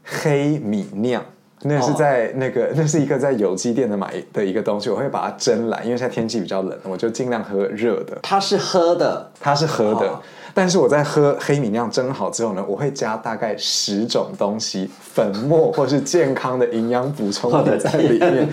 [0.05, 1.25] 黑米酿。
[1.63, 8.19] 那是在那个，那是一个在有机店的买的一个东西，我会把它蒸来，因为现在天气比较冷，我就尽量喝热的。
[8.23, 10.21] 它是喝的，它是喝的。
[10.53, 18.49] 但是我在喝黑米酿蒸好之后呢，我会加大概十种东西，粉末或是健康的营养补充的在里面，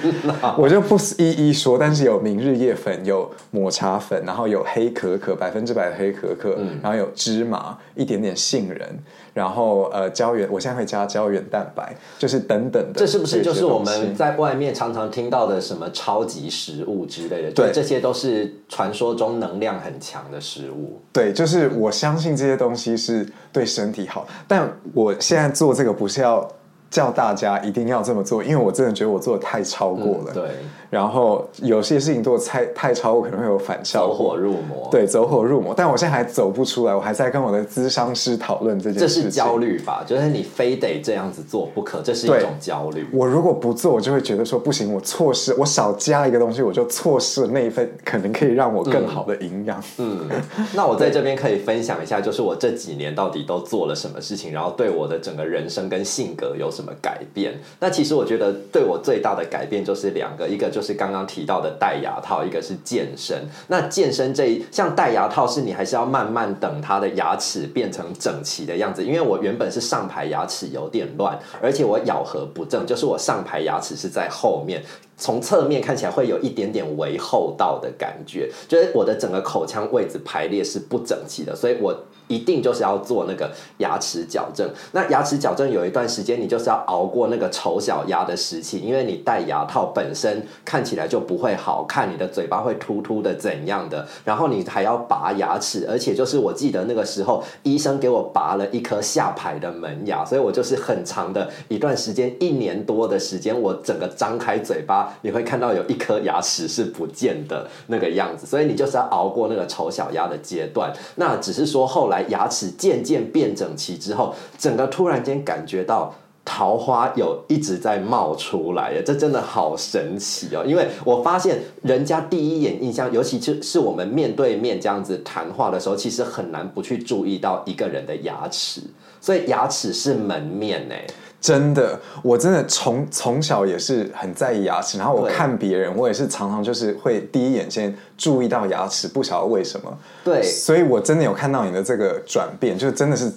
[0.59, 1.75] 我就不一一说。
[1.75, 8.99] 但是有明日叶粉，有抹茶粉，然后有黑可可，百分之百的黑可可，然后有芝麻，一点点杏仁，
[9.37, 12.99] 然后呃胶原，我现在会加胶原蛋白，就是等等的。
[12.99, 17.51] 这是不是就是我们在外面常常听到的什么超级食物之类的？
[17.51, 21.01] 对，这些都是传说中能量很强的食物。
[21.11, 21.91] 对，就是我。
[21.91, 26.47] 相信这些东西是对身体好，但我现在做这个不是要。
[26.89, 30.33] 叫大家一定要这么做，因为我真的觉得我做的太超过了。
[30.33, 30.43] 对，
[30.89, 34.87] 然后有些事情做的太太超过，可能会有反效果，走火入魔。
[34.89, 35.73] 对，走火入魔。
[35.75, 38.99] 但我现在还走不出来，我还在跟我的咨商师讨论这件事。
[38.99, 40.01] 这是焦虑吧？
[40.07, 43.05] 就是你非得这样子做不可，这是一种焦虑。
[43.11, 49.83] 我如果不做，我就会觉得说不行，我错失，我少加一个东西，我就错失了那一份可能可以让我更好的营养。
[49.97, 50.29] 嗯，
[50.73, 56.71] 那我在这边可以分享一下，就是我这几年到底都做了什么事情，然后对我的整个人生跟性格有。
[56.77, 57.59] 什么改变。
[57.79, 63.45] 那其实我觉得对我最大的改变就是两个，一个就是刚刚提到的戴牙套，一个是健身。
[63.67, 74.83] 那健身这一像戴牙套是你还是要慢慢等它的牙齿变成整齐的样子，因为我原本是上排牙齿有点乱，而且我咬合不正，就是我上排牙齿是在后面。
[75.17, 81.95] 从侧面看起来会有一点点微厚道的感觉，就是我的整个口腔位置排列是不整齐的，所以我
[82.27, 84.69] 一定就是要做那个牙齿矫正。
[84.91, 105.06] 那牙齿矫正有一段时间，你就是要熬过那个丑小鸭的时期，因为你戴牙套本身看起来就不会好看，你的嘴巴会突突的怎样的，然后你还要拔牙齿，而且就是我记得那个时候医生给我拔了一颗下排的门牙，所以我就是很长的一段时间，一年多的时间，我整个张开嘴巴。
[105.21, 110.91] 你会看到有一颗牙齿是不见的那个样子，所以你就是要熬过那个丑小鸭的阶段。
[111.15, 116.13] 那只是说后来牙齿渐渐变整齐之后，整个突然间感觉到
[116.45, 120.63] 桃花有一直在冒出来，这真的好神奇哦！
[120.65, 128.81] 因为我发现人家第一眼印象，尤其是是我们面对面这样子谈话的时候，其实很难不去注意到一个人的牙齿，
[129.19, 130.95] 所以牙齿是门面呢。
[131.39, 139.97] 真的，我真的从从小也是很在意牙齿，然后我看别人，我也是常常就是会第一眼先注意到牙齿，不晓得为什么。
[140.23, 143.31] 对，所以我真的有看到你的这个转变，就真的是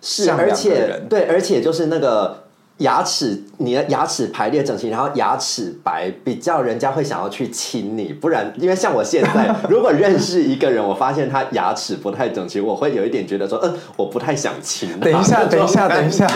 [0.00, 2.45] 是，而且对，而且就是那个。
[2.78, 8.12] 牙齿，你的牙齿排列整齐，然后牙齿白，比较人家会想要去亲你。
[8.12, 15.00] 不然，因为像我现在， 如果认识一个人，我发现他牙齿不太整齐，我会有一点觉得说，嗯，我不太想亲。
[15.00, 16.30] 等一下， 等一下，等一下，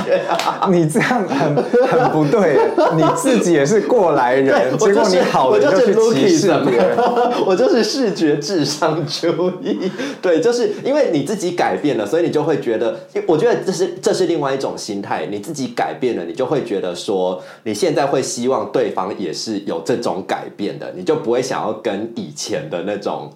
[0.70, 1.55] 你这样很
[1.87, 2.59] 很不对。
[2.96, 4.48] 你自己也是过来人，
[4.79, 6.96] 结果你好，我就是歧视别人。
[7.44, 9.92] 我就是视觉智商主义。
[10.22, 15.26] 对，就是因为你自己改变了，所以你就会觉得，我觉得这是这是另外一种心态。
[15.31, 16.24] 你自己改变了。
[16.31, 23.29] 你就会觉得说，你现在会希望对方也是有这种改变的，你就不会想要跟以前的那种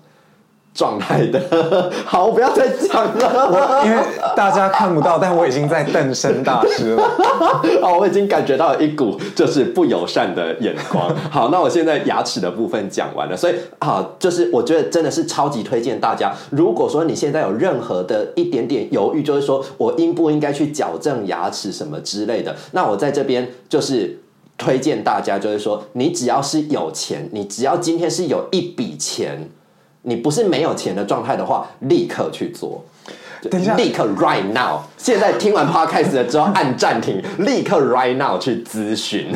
[0.74, 1.40] 状态的。
[2.04, 3.96] 好，不要再讲了，因为
[4.36, 7.02] 大家看不到，但我已经在瞪声大师了。
[7.80, 11.14] 好，我已经感觉到一股就是不友善的眼光。
[11.30, 16.32] 好，那我现在牙齿的部分讲完了，所以好，就是我觉得真的是超级推荐大家。
[16.50, 24.18] 如果说你现在有任何的一点点犹豫，就是说我应不应该去矫正牙齿什么之类的，那我在这边就是
[24.58, 29.48] 推荐大家，就是说你只要是有钱，你只要今天是有一笔钱。
[30.04, 32.84] 你不是没有钱的状态的话，立刻去做。
[33.50, 34.80] 等一下，立刻 right now！
[34.96, 39.26] 现在听完 podcast 了之后按暂停，立刻 right now 去咨询。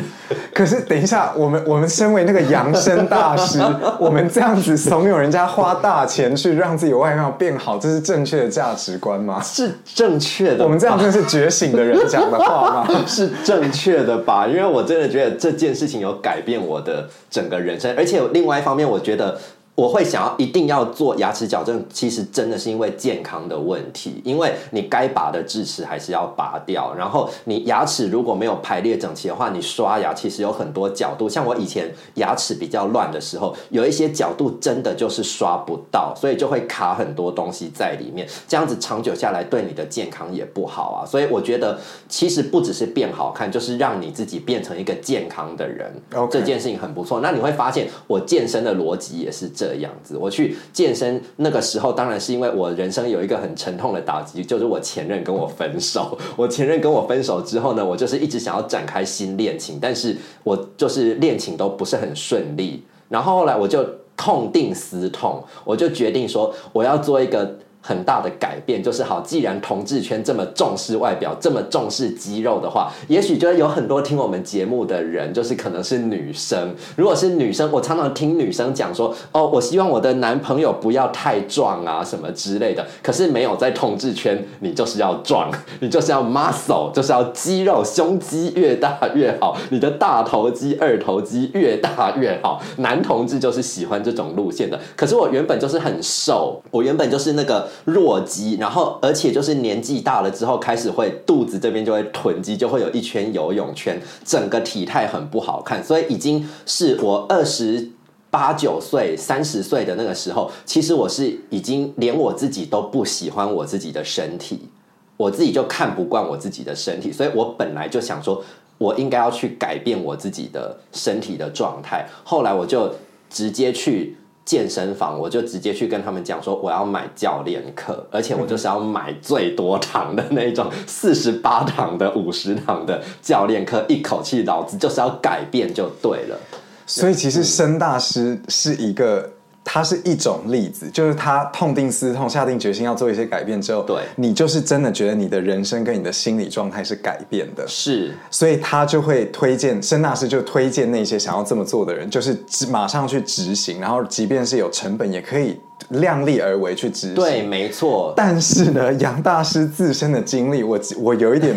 [0.51, 3.61] 可是等一下，我们我们身为那个养生大师，
[3.99, 9.39] 我们这样子怂恿人家花大钱去让自己外貌变好，这是正确的价值观吗？
[9.45, 10.63] 是正确的。
[10.63, 12.87] 我们这样真的是觉醒的人讲的话吗？
[13.05, 14.47] 是正确的吧？
[14.47, 19.39] 因为我真的觉得这件事情有改变我的整个人生，而且另外一方面，我觉得。
[19.79, 41.07] 我会想要一定要做牙齿矫正，其实真的是因为健康的问题，因为你该拔的智齿还是要拔掉，然后你牙齿如果没有排列整齐的话，你刷牙其实有很多角度，像我以前牙齿比较乱的时候，有一些角度真的就是刷不到，所以就会卡很多东西在里面，这样子长久下来对你的健康也不好啊。
[41.07, 45.89] 所以我觉得其实不只是变好看，就是让你自己变成一个健康的人，
[46.29, 47.21] 这件事情很不错。
[47.21, 49.68] 那你会发现我健身的逻辑也是这。
[49.69, 56.17] 的样子，我去健身那个时候，当然是因为我人生有一个很沉痛的打击，就是我前任跟我分手。
[56.35, 62.83] 我前任跟我分手之后呢，我就是一直想要展开新恋情，但是我就是恋情都不是很顺利。
[63.07, 63.85] 然后后来我就
[64.17, 67.57] 痛定思痛，我就决定说我要做一个。
[67.81, 76.75] 很大的改变就是好，既然同志圈这么重视外表，这么重视肌肉的话，也许就有很多听我们节目的人，就是可能是女生。
[76.97, 92.61] 如果是女生，我常常听女生讲说：“哦，我希望我的男朋友不要太壮啊，什么之类的。”可是没有在同志圈，你就是要壮， 你就是要 muscle，就是要肌肉，胸肌越大越好，你的大头肌、二头肌越大越好。
[92.77, 94.77] 男同志就是喜欢这种路线的。
[94.97, 97.68] 可是我原本就是很瘦，我原本就是那个。
[97.85, 105.83] 弱肌，然后而且就是年纪大了之后，开始会肚子这边就会囤积，就会有一圈游泳圈，整个体态很不好看。
[105.83, 107.89] 所以已经是我二十
[108.29, 114.69] 八九岁、三十岁的那个时候，其实我是已经连我自己都不喜欢我自己的身体，
[115.17, 118.43] 我自己就看不惯我自己的身体，所以我本来就想说，
[118.77, 122.07] 我应该要去改变我自己的身体的状态。
[122.23, 122.93] 后来我就
[123.29, 124.15] 直接去。
[124.49, 136.39] 健身房，我就直接去跟他们讲说我要买教练课，而且我就是要买最多堂的那种， 四十八堂的、五十堂的教练课，一口气老子就是要改变就对了。
[136.87, 139.29] 所以其实申大师是一个。
[139.71, 152.35] 它是一种例子，就是他痛定思痛，下定决心要做一些改变之后，对你就是真的觉得你的人生跟你的心理状态是改变的，是，所以他就会推荐申大师就推荐那些想要这么做的人，就是
[152.71, 155.59] 马上去执行，然后即便是有成本，也可以
[155.89, 157.13] 量力而为去执行。
[157.13, 158.11] 对，没错。
[158.17, 161.55] 但是呢，杨大师自身的经历，我我有一点。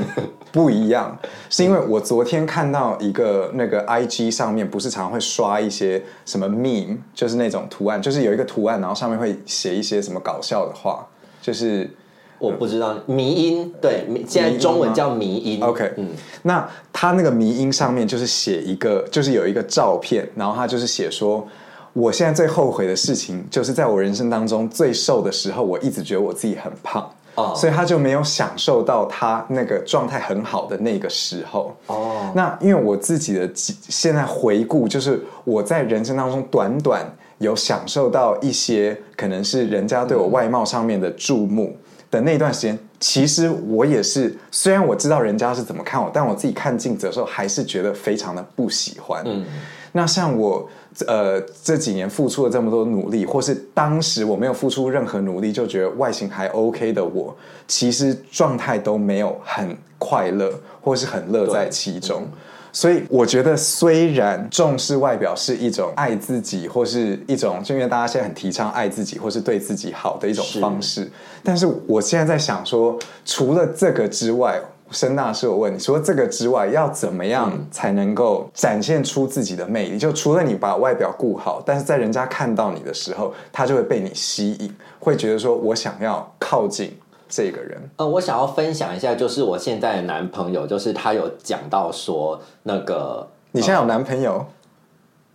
[0.52, 11.06] 不一样，是因为我昨天看到一个那个 I G 上面不是常常会刷一些什么 meme，就是那种图案，就是有一个图案，然后上面会写一些什么搞笑的话，
[11.40, 11.90] 就是
[12.38, 15.62] 我不知道迷音，对，现在中文叫迷音。
[15.62, 16.10] OK，嗯，
[16.42, 21.48] 那他那个迷音上面就是写一个，就是有一个照片，然后他就是写说，
[21.94, 27.10] 我现在最后悔的事情，就是在我人生当中最瘦的时候，我一直觉得我自己很胖。
[27.56, 31.74] 所以他就没有享受到他那个状态很好的那个时候。
[31.86, 37.04] 哦，那因为我自己的现在回顾，就是我在人生当中短短
[37.38, 41.76] 有享受到一些可能是人家对我外貌上面的注目
[42.10, 49.22] 的那段时间，其实我也是，虽然我知道人家是怎么看我，但我自己看镜子的时候还是觉得非常的不喜欢。
[49.24, 49.44] 嗯，
[49.92, 50.68] 那像我。
[51.06, 57.34] 呃，这几年付出了这么多努力，或是当时我没有付出任何努力就觉得外形还 OK 的我，
[57.66, 62.26] 其实状态都没有很快乐，或是很乐在其中。
[62.72, 71.10] 所以我觉得，虽然重视外表是一种爱自己，或是一种，就因为大家现在很提倡爱自己，或是对自己好的一种方式，
[71.42, 74.60] 但是我现在在想说，除了这个之外。
[74.92, 79.98] 申大师，我问你，除了这个之外，要怎么样才能够展现出自己的魅力？
[79.98, 86.96] 就除了你把外表顾好，但是在人家看到你的时候，他就会被你吸引，会觉得说我想要靠近
[87.28, 87.80] 这个人。
[87.96, 94.44] 呃，我想要分享一下，就是我现在的男朋友，就是他有讲到说，那个你现在有男朋友？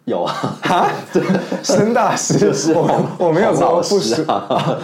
[0.07, 0.33] 有啊，
[0.63, 0.89] 哈
[1.61, 2.37] 申大师？
[2.39, 2.87] 就是我，
[3.19, 4.79] 我没有老师啊，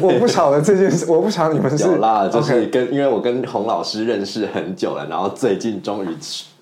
[0.00, 6.16] 我不晓得这件事，我不晓得你们是有啦，就是跟因为我跟洪老师认识很久了，然后最近终于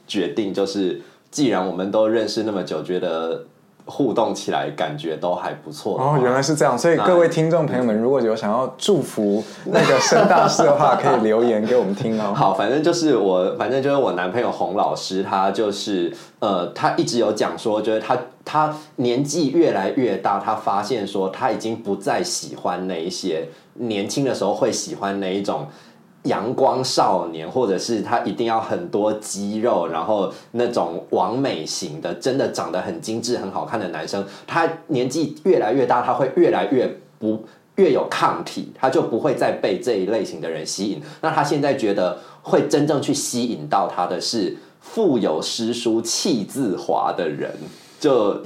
[0.07, 1.01] 决定，就是
[1.31, 3.45] 既然我们都认识那么久，觉得。
[3.87, 12.35] 互动起来感觉都还不错哦，原来是这样，所以各位听众朋友们，如果有想要祝福那个盛大师的话，可以留言给我们听哦。
[12.37, 25.69] 好，反正就是我，反正就是我男朋友洪老师，他就是呃，他一直有讲说，就是他他年纪越来越大，他发现说他已经不再喜欢那一些年轻的时候会喜欢那一种。
[26.27, 36.87] 阳光少年，或者是他一定要很多肌肉，然后那种完美型的，真的长得很精致、很好看的男生，他年纪越来越大，他会越来越
[37.19, 37.45] 不
[37.77, 41.03] 越有抗体，他就不会再被这一类型的人吸引。
[41.21, 47.51] 那他现在觉得会真正去吸引到他的是富有诗书气自华的人。
[48.07, 48.41] 就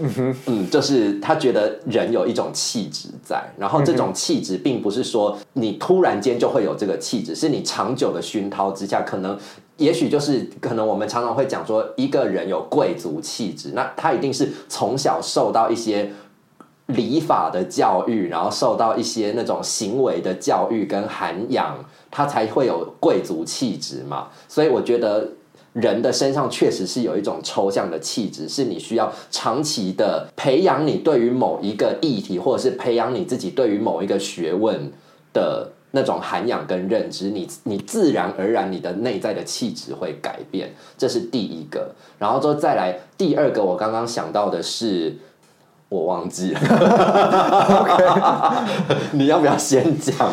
[0.47, 9.39] 嗯，就是他觉得人有一种气质在，然后这种气质并不是说你突然间就会有这个气质，是你长久的熏陶之下，可能
[9.77, 16.11] 也许就是可能我们常常会讲说一个人有贵族气质，那他一定是从小受到一些
[16.87, 21.77] 礼法的教育，然后受到一些那种行为的教育跟涵养，
[22.11, 24.29] 他才会有贵族气质嘛。
[24.49, 25.29] 所以我觉得。
[25.73, 34.91] 人的身上确实是有一种抽象的气质，是你需要长期的培养你对于某一个议题，或者是培养你自己对于某一个学问
[35.33, 41.95] 的那种涵养跟认知，你你自然而然你的内在的气质会改变，这是第一个。
[42.19, 45.17] 然后之后再来第二个，我刚刚想到的是，
[45.89, 46.61] 我忘记了，
[49.13, 50.33] 你要不要先讲？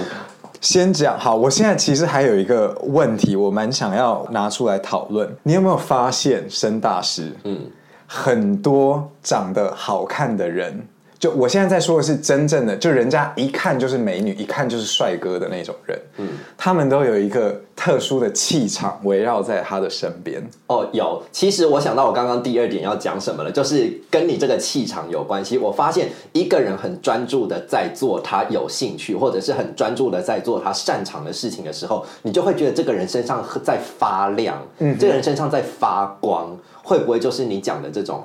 [0.60, 5.30] 先讲好，我现在其实还有一个问题，我蛮想要拿出来讨论。
[5.43, 7.60] 你有没有发现，申大师，嗯，
[8.05, 10.88] 很多长得好看的人。
[11.20, 20.47] 就我现在在说的是真正的，就人家一看就是美女，一看就是帅哥的那种人，嗯，他们都有一个特殊的气场围绕在他的身边。
[20.68, 21.24] 哦，有。
[21.32, 25.57] 其实我想到我刚刚第二点要讲什么了，就是跟你这个气场有关系。
[25.57, 38.24] 我发现一个人很专注的在做他有兴趣，或者是很专注的在做他擅长的事情的时候，你就会觉得这个人身上在发亮，嗯，这个人身上在发光，会不会就是你讲的这种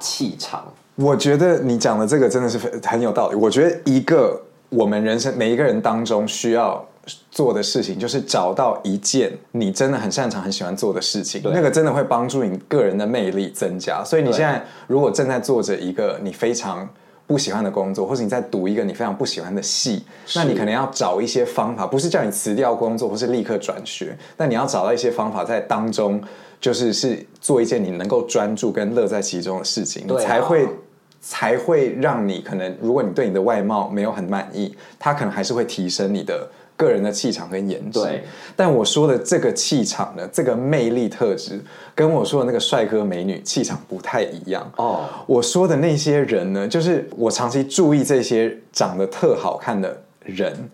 [0.00, 0.66] 气场？
[0.96, 3.34] 我觉得你讲的这个真的是很有道理。
[3.34, 6.84] 我觉得一个我们人生每一个人当中需要
[7.30, 11.42] 做的事情，就是找到一件你真的很擅长、很喜欢做的事情。
[11.44, 14.02] 那个真的会帮助你个人的魅力增加。
[14.04, 16.88] 所以你现在如果正在做着一个你非常
[17.26, 26.22] 不喜欢的工作，或者你在读一个你非常不喜欢的戏，那你可能要找一些方法，不是叫你辞掉工作或是立刻转学，但你要找到一些方法在当中，
[26.64, 30.66] 就是是做一件你能够专注跟乐在其中的事情，对啊才会
[31.20, 38.00] 才会让你可能，如果你对你的外貌没有很满意，他可能还是会提升你的个人的气场跟颜值。
[38.00, 38.24] 对，
[38.56, 41.62] 但我说的这个气场呢，这个魅力特质，
[41.94, 44.72] 跟我说的那个帅哥美女气场不太一样。
[44.76, 50.70] 哦，我说的那些人呢，就是我长期注意这些长得特好看的人，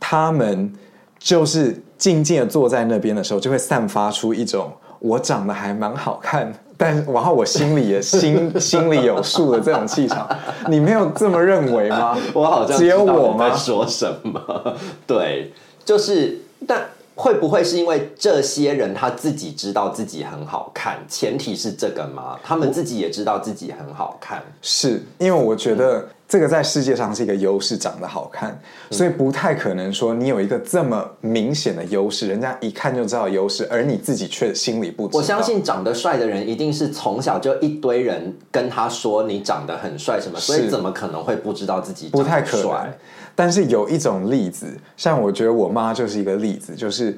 [0.00, 0.72] 他们
[1.18, 10.28] 就是静静的坐在那边的时候，就会散发出一种我长得还蛮好看， 但然后我心里也心 心里有数的这种气场。
[10.68, 12.16] 你没有这么认为吗？
[12.34, 13.54] 我好像只有我吗？
[13.56, 14.76] 说什么？
[15.06, 15.52] 对，
[15.84, 16.86] 就是但。
[17.18, 20.98] 会不会是因为这些人他自己知道自己很好看？
[21.08, 22.36] 前提是这个吗？
[22.44, 24.42] 他们自己也知道自己很好看。
[24.60, 28.58] 是因为我觉得这个在世界上是一个优势，长得好看，
[28.90, 35.18] 所以不太可能说你有一个这么明显的优势，人家一看就知道优势，而你自己却心里不知道。
[35.18, 42.98] 我相信长得帅的人一定是从小就一堆人跟他说你长得很帅什么，所以怎么可能会不知道自己不太可能帅？。
[43.36, 44.66] 但是有一种例子，
[44.96, 47.16] 像我觉得我妈就是一个例子，就是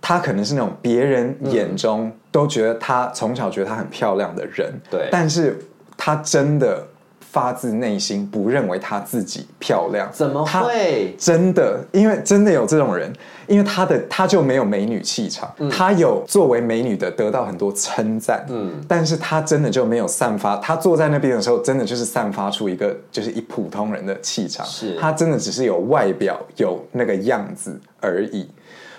[0.00, 5.56] 她可能是那种别人眼中都觉得她从小觉得她很漂亮的人，对但是
[5.96, 6.84] 她真的
[7.38, 11.14] 发自内心不认为她自己漂亮，怎么她会？
[11.16, 13.12] 真的，因为真的有这种人，
[13.46, 15.70] 因为她的她就没有美女气场，嗯。
[15.70, 18.72] 她有作为美女的得到很多称赞，嗯。
[18.88, 24.96] 但是她真的就没有散发，她坐在那边的时候，真的就是散发出一个就是一普通人的气场，是。
[24.96, 28.48] 她真的只是有外表有那个样子而已。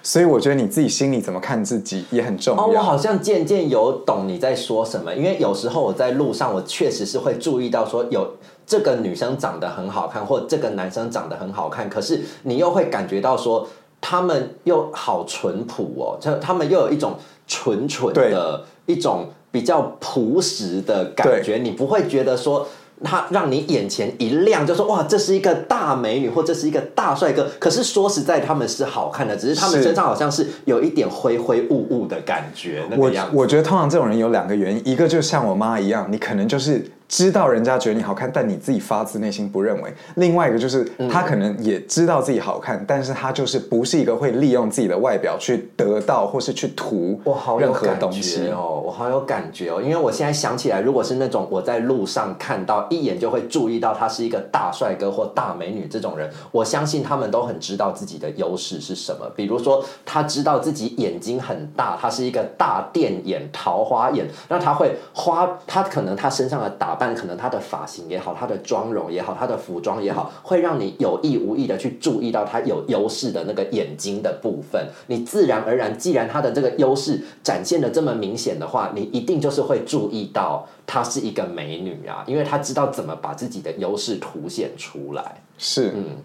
[0.09, 2.63] 所以我觉得你自己心里怎么看自己也很重要。
[2.63, 8.27] 哦，我好像渐渐有懂你在说什么，因为有时候我在路上，我确实是会注意到说有
[8.65, 13.67] 这个女生长得很好看，或这个男生长得很好看，可是你又会感觉到说
[14.01, 17.13] 他们又好淳朴哦，就他们又有一种
[17.45, 22.67] 纯纯的一种比较朴实的感觉，你不会觉得说。
[23.03, 27.47] 他让你眼前一亮，就说哇，这是一个大美女，或这是一个大帅哥。
[27.59, 33.09] 可是说实在，他们是好看的，只是他们身上好像是有一点灰灰雾雾的感觉，我。
[33.33, 41.09] 我觉得通常这种人有两个原因，一个就像我妈一样，你可能就是知道人家觉得你好看，但你自己发自内心不认为；另外一个就是嗯。
[41.09, 48.45] 他可能也知道自己好看，但是他就是不是一个会利用自己的外表去得到或是去图我好有任何感东西。
[48.45, 59.25] 觉哦，我好有感觉哦，因为我现在想起来，如果是那种我在路上看到一眼就会注意到他是一个大帅哥或大美女这种人，我相信他们都很知道自己的优势是什么。
[59.35, 74.87] 比如说，他知道自己眼睛很大，他是一个大电眼、桃花眼，那他会花，他可能他身上的打扮，可能他的发型也好，他的妆容也好，他的服装也好，会让你有意无意的去注意到他有优势的那个眼睛的部分。
[75.07, 85.41] 你自然而然，既然他的这个优势展现的这么明显的话，你一定就是会注意到她是一个美女啊，因为她知道怎么把自己的优势凸显出来。
[85.57, 86.17] 是，嗯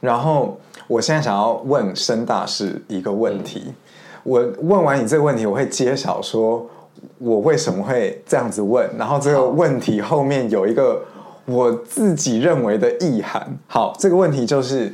[0.00, 3.74] 然后我现在想要问申大师一个问题，
[4.22, 6.66] 我问完你这个问题，我会揭晓说
[7.18, 11.02] 我为什么会这样子问，然后这个问题后面有一个
[11.46, 13.46] 我自己认为的意涵。
[13.66, 14.92] 好，这个问题就是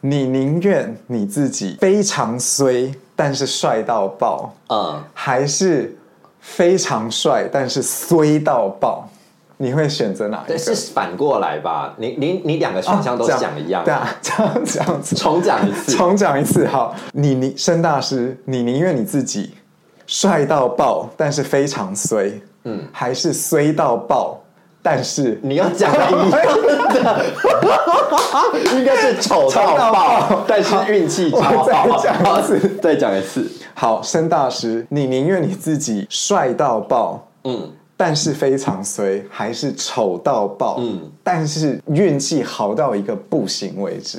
[0.00, 5.96] 你宁愿你自己非常衰，但是帅到爆，嗯，还是
[6.40, 9.08] 非常帅但是衰到爆？
[9.56, 10.62] 你会选择哪一对，个？
[10.62, 11.94] 是反过来吧？
[11.96, 15.92] 你你你两个选项都讲一样，对啊， 这样这样子，重讲一次。
[15.92, 19.54] 重讲一次，好，你你申大师，你宁愿你自己
[20.06, 22.32] 帅到爆，但是非常衰，
[22.64, 24.38] 嗯，还是衰到爆，
[24.82, 26.48] 但是你要讲的一样
[26.92, 27.24] 的，
[28.76, 31.98] 应该是丑到爆，但是运气超我再好。
[31.98, 33.50] 讲一次再讲一次。
[33.74, 44.18] 好，申大师，你宁愿你自己帅到爆，嗯，但是非常衰，还是丑到爆，嗯，但是运气好到一个不行为止？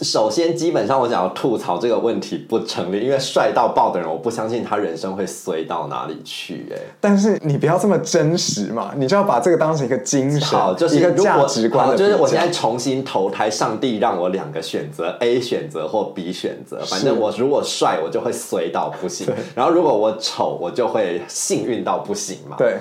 [0.00, 6.76] 首先，基本上我想要吐槽这个问题不成立，因为帅到爆的人，我不相信他人生会衰到哪里去、哎。
[7.00, 16.80] 但是你不要这么真实嘛，你就要把这个当成一个精神，好，就是一个价值观就是我现在重新投胎，上帝让我两个选择，A 选择或 B 选择。
[16.86, 22.56] 反正我如果帅，我就会衰到不行；然后如果我丑，我就会幸运到不行嘛。
[22.56, 22.78] 对，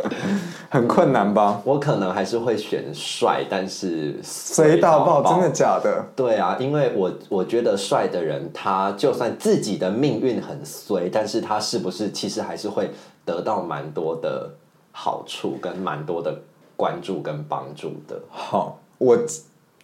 [0.74, 1.62] 很困难吧？
[1.64, 6.04] 我可能还是会选帅，但是衰到爆，真的假的？
[6.16, 12.90] 对啊，因为我我觉得帅的人，他就算自己的命运很衰，但是他是不是其实还是会
[13.24, 14.50] 得到蛮多的
[14.90, 16.36] 好处跟蛮多的
[16.76, 18.20] 关注跟帮助的。
[18.28, 19.16] 好，我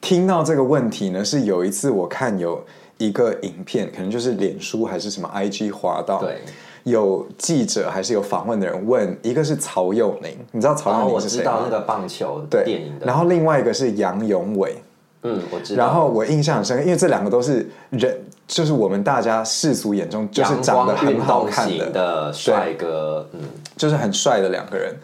[0.00, 2.64] 听到这个问题呢，是有一次我看有
[2.98, 6.40] 一个影片，可能就是脸书还是什么 IG 滑到，对，
[6.84, 11.42] 有记者还是有访问的人问，一个是曹佑宁，你知道曹佑宁是谁吗？
[11.42, 14.82] 知道那个棒球对电影的，然后另外一个是杨永伟，
[15.22, 15.84] 嗯，我知道。
[15.84, 23.40] 然后我印象很深刻，因为这两个都是人，就是我们大家世俗眼中就是阳长得很好看的，的帅哥，嗯，
[23.76, 24.94] 就是很帅的两个人。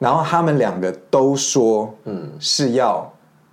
[0.00, 3.10] 然后他们两个都说，嗯，是要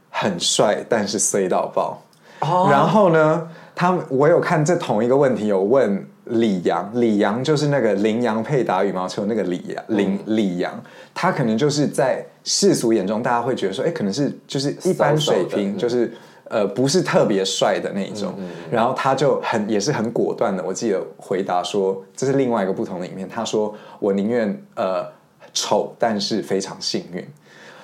[0.10, 2.02] 很帅，但是衰到爆。
[2.40, 16.12] 哦然后呢，他们我有看这同一个问题，有问李阳，李阳就是那个羚羊配打羽毛球那个李阳，李李阳，他可能就是在世俗眼中，大家会觉得说，哎，可能是就是一般水平，就是
[16.50, 18.34] 呃不是特别帅的那一种。
[18.72, 25.06] 然后他就很也是很果断的，我记得回答说，这是另外一个不同的影片，他说我宁愿呃
[25.54, 27.26] 丑，但是非常幸运。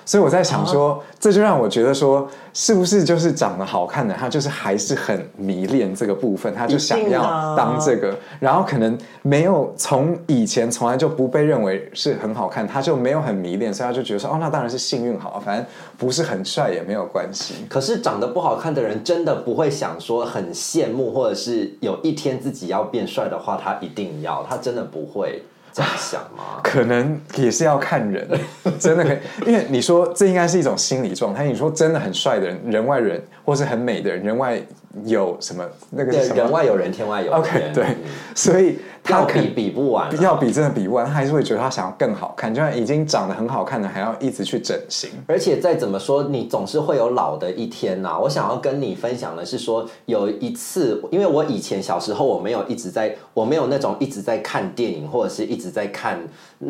[0.08, 15.66] 所以我在想说，这就让我觉得说，是不是就是长得好看的他，就是还是很迷恋这个部分，他就想要当这个，然后可能没有从以前从来就不被认为是很好看，他就没有很迷恋，所以他就觉得说，哦，那当然是幸运好啊，反正
[15.98, 17.56] 不是很帅也没有关系。
[17.68, 25.42] 可是长得不好看的人，真的不会想说很羡慕，或者是有一天自己要变帅的话，他一定要，他真的不会
[25.72, 26.60] 这样想吗？
[26.62, 28.28] 可能也是要看人，
[28.78, 31.44] 真的可以，因为你说这应该是一种心理状态。
[31.44, 34.60] 你说真的很帅的人，人外人，或是很美的人，人外
[35.04, 37.38] 有什么那个什么人外有人，天外有天。
[37.40, 37.96] OK，对嗯，
[38.34, 45.10] 所以他要比比不完啊、要比真的比不完，他还是会觉得他想要更好看，就像已经长得很好看的，还要一直去整形。
[45.26, 56.18] 而且再怎么说，你总是会有老的一天呐、我想要跟你分享的是说，有一次，因为我以前小时候我没有一直在，我没有那种一直在看电影或者是一直在看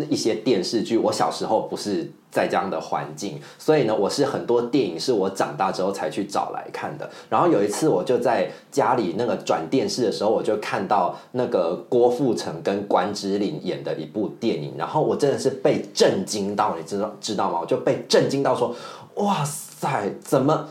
[0.08, 0.98] 一些电视剧。
[0.98, 7.08] 我小时候不是在这样的环境，所以呢，我是很多电影是我长大之后才去找来看的。
[7.30, 17.58] 然后有一次，我就在家里那个转电视的时候，我就看到那个郭富城跟关之琳演的一部电影，然后我真的是被震惊到，你知道知道吗？
[17.60, 18.74] 我就被震惊到说，
[19.14, 20.68] 哇塞，怎么？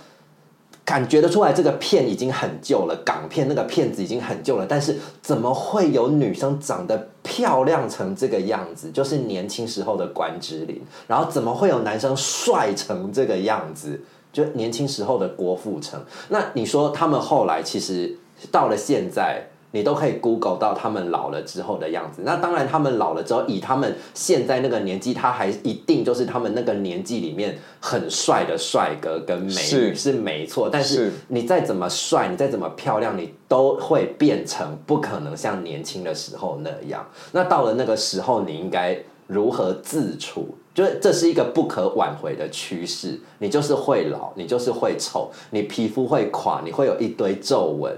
[0.88, 8.90] 感觉得出来，这个片已经很旧了，港片那个片子已经很旧了，但是怎么会有女生长得漂亮成这个样子？
[8.92, 14.00] 就是年轻时候的关之琳，然后怎么会有男生帅成这个样子？
[14.32, 16.02] 就年轻时候的郭富城。
[16.30, 18.18] 那你说他们后来其实
[18.50, 22.22] 到了现在，你都可以 Google 到他们老了之后的样子。
[22.26, 30.70] 那当然，他们老了之后，以他们现在那个年纪，他还一定就是他们那个年纪里面很帅的帅哥跟美女是是没错。
[30.72, 37.06] 但是是你再怎么帅，你再怎么漂亮，你都会变成不可能像年轻的时候那样。
[37.32, 38.98] 那到了那个时候，你应该
[39.28, 40.56] 如何自处？
[40.74, 47.92] 就是这是一个不可挽回的趋势，你就是会老，你就是会丑，你皮肤会垮，你会有一堆皱纹，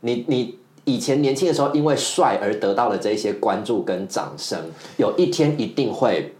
[0.00, 4.58] 你你以前年轻的时候因为帅而得到了这一些关注跟掌声，
[4.96, 6.32] 有一天一定会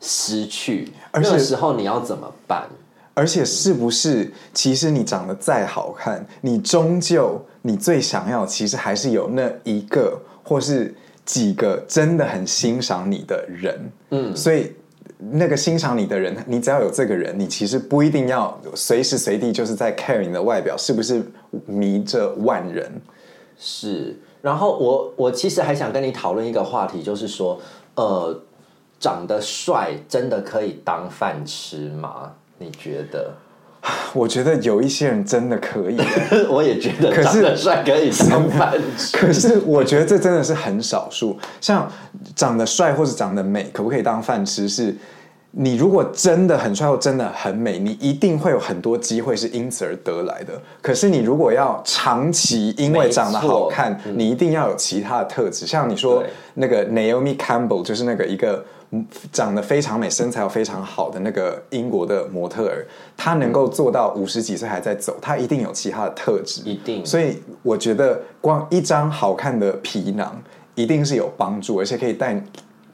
[0.00, 2.66] 失去，而且那个时候你要怎么办？
[3.14, 10.94] 而且是不是，其实你长得再好看，你终究你最想要，其实还是有那一个或是
[11.26, 13.92] 几个真的很欣赏你的人。
[14.10, 14.72] 嗯，所以
[15.18, 21.22] 那个欣赏你的人，你只要有这个人，你其实不一定要随时随地就是在 care 你的外表是不是
[21.66, 22.90] 迷着万人。
[23.62, 27.60] 是，然后我我其实还想跟你讨论一个话题，就是说，
[27.94, 28.40] 呃，
[28.98, 32.32] 长得帅真的可以当饭吃吗？
[32.56, 33.34] 你觉得？
[34.12, 35.98] 我觉得有一些人真的可以，
[36.50, 39.16] 我也觉得可是长得帅可以当饭吃。
[39.16, 41.38] 可是我觉得这真的是很少数。
[41.60, 41.90] 像
[42.34, 44.68] 长得帅或者长得美，可不可以当饭吃？
[44.68, 44.94] 是
[45.52, 50.52] 你如果真的很帅或真的很美，你一定会有很多机会是因此而得来的。
[50.80, 55.66] 可是你如果要长期因为长得好看，你一定要有其他的特质。
[55.66, 56.22] 像你说
[56.54, 58.64] 那个 Naomi Campbell，就是那个一个。
[58.92, 62.84] 嗯长得非常美、身材又非常好的那个英国的模特儿，
[63.16, 66.62] 她能够做到五十几岁还在走，她一定有其他的特质。
[66.64, 70.36] 一定所以我觉得光一张好看的皮囊
[70.74, 72.34] 一定是有帮助，而且可以带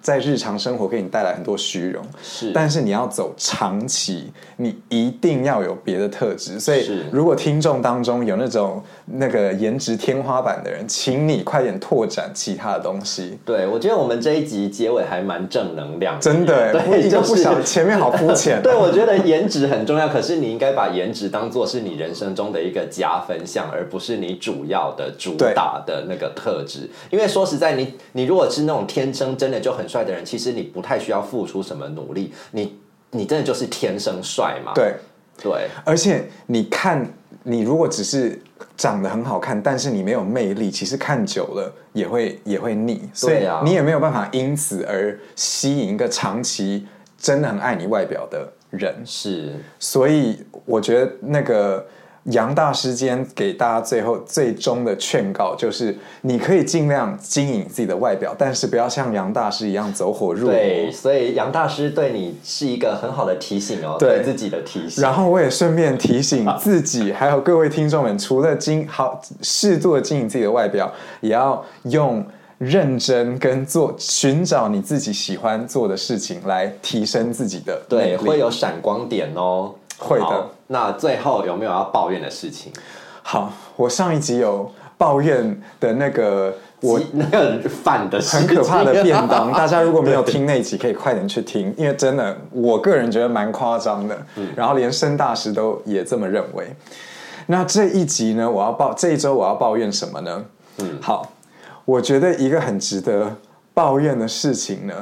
[0.07, 2.01] 在日常生活给你带来很多虚荣。
[2.23, 6.61] 是但是你要走长期，你一定要有别的特质。
[6.61, 13.37] 所以是，如果听众当中有那种那个颜值天花板的人，请你快点拓展其他的东西。
[13.45, 26.89] 对，我觉得我们这一集结尾还蛮正能量的，真的，对，就是不想，前面好肤浅、 对，我觉得颜值很重要，可是你应该把颜值当做是你人生中的一个加分项，而不是你主要的主打的那个特质。
[27.11, 32.79] 因为说实在，你你如果是那种天生真的就很帅帅的人，其实你不太需要付出什么努力，你
[33.13, 34.73] 你真的就是天生帅嘛？
[34.75, 34.95] 对，
[35.43, 37.07] 对，而且你看，
[37.45, 38.39] 你如果只是
[38.77, 46.87] 长得很好看，但是你没有魅力，其实看久了也会也会腻，所以你也没有办法因此而吸引一个长期
[47.19, 48.95] 真的很爱你外表的人。
[49.07, 51.87] 是所以我觉得那个
[52.27, 60.93] 杨大师今天给大家最后最终的劝告就是，你可以尽量经营自己的外表，但是不要像杨大师一样走火入魔对，魔。
[60.93, 65.03] 所以杨大师对你是一个很好的提醒哦，对对自己的提醒。
[65.03, 72.25] 然后我也顺便提醒自己，还有各位听众们，除了经好适度的经营自己的外表，也要用
[72.59, 79.73] 认真跟做寻找你自己喜欢做的事情来提升自己的对，会有闪光点哦。
[79.99, 80.51] 会的好。
[80.69, 82.73] 那最后有没有要抱怨的事情？
[83.23, 83.53] 好。
[83.77, 94.17] 我上一集有抱怨的那个我 那个饭的很可怕的便当，大家如果没有听那集，可以快点去听，因为真的，我个人觉得蛮夸张的。
[94.57, 96.75] 然后连申大师都也这么认为。
[97.49, 100.45] 那这一集呢，我要抱这一周我要抱怨什么呢？
[100.79, 101.31] 嗯，好，
[101.85, 103.37] 我觉得一个很值得
[103.75, 104.95] 抱怨的事情呢，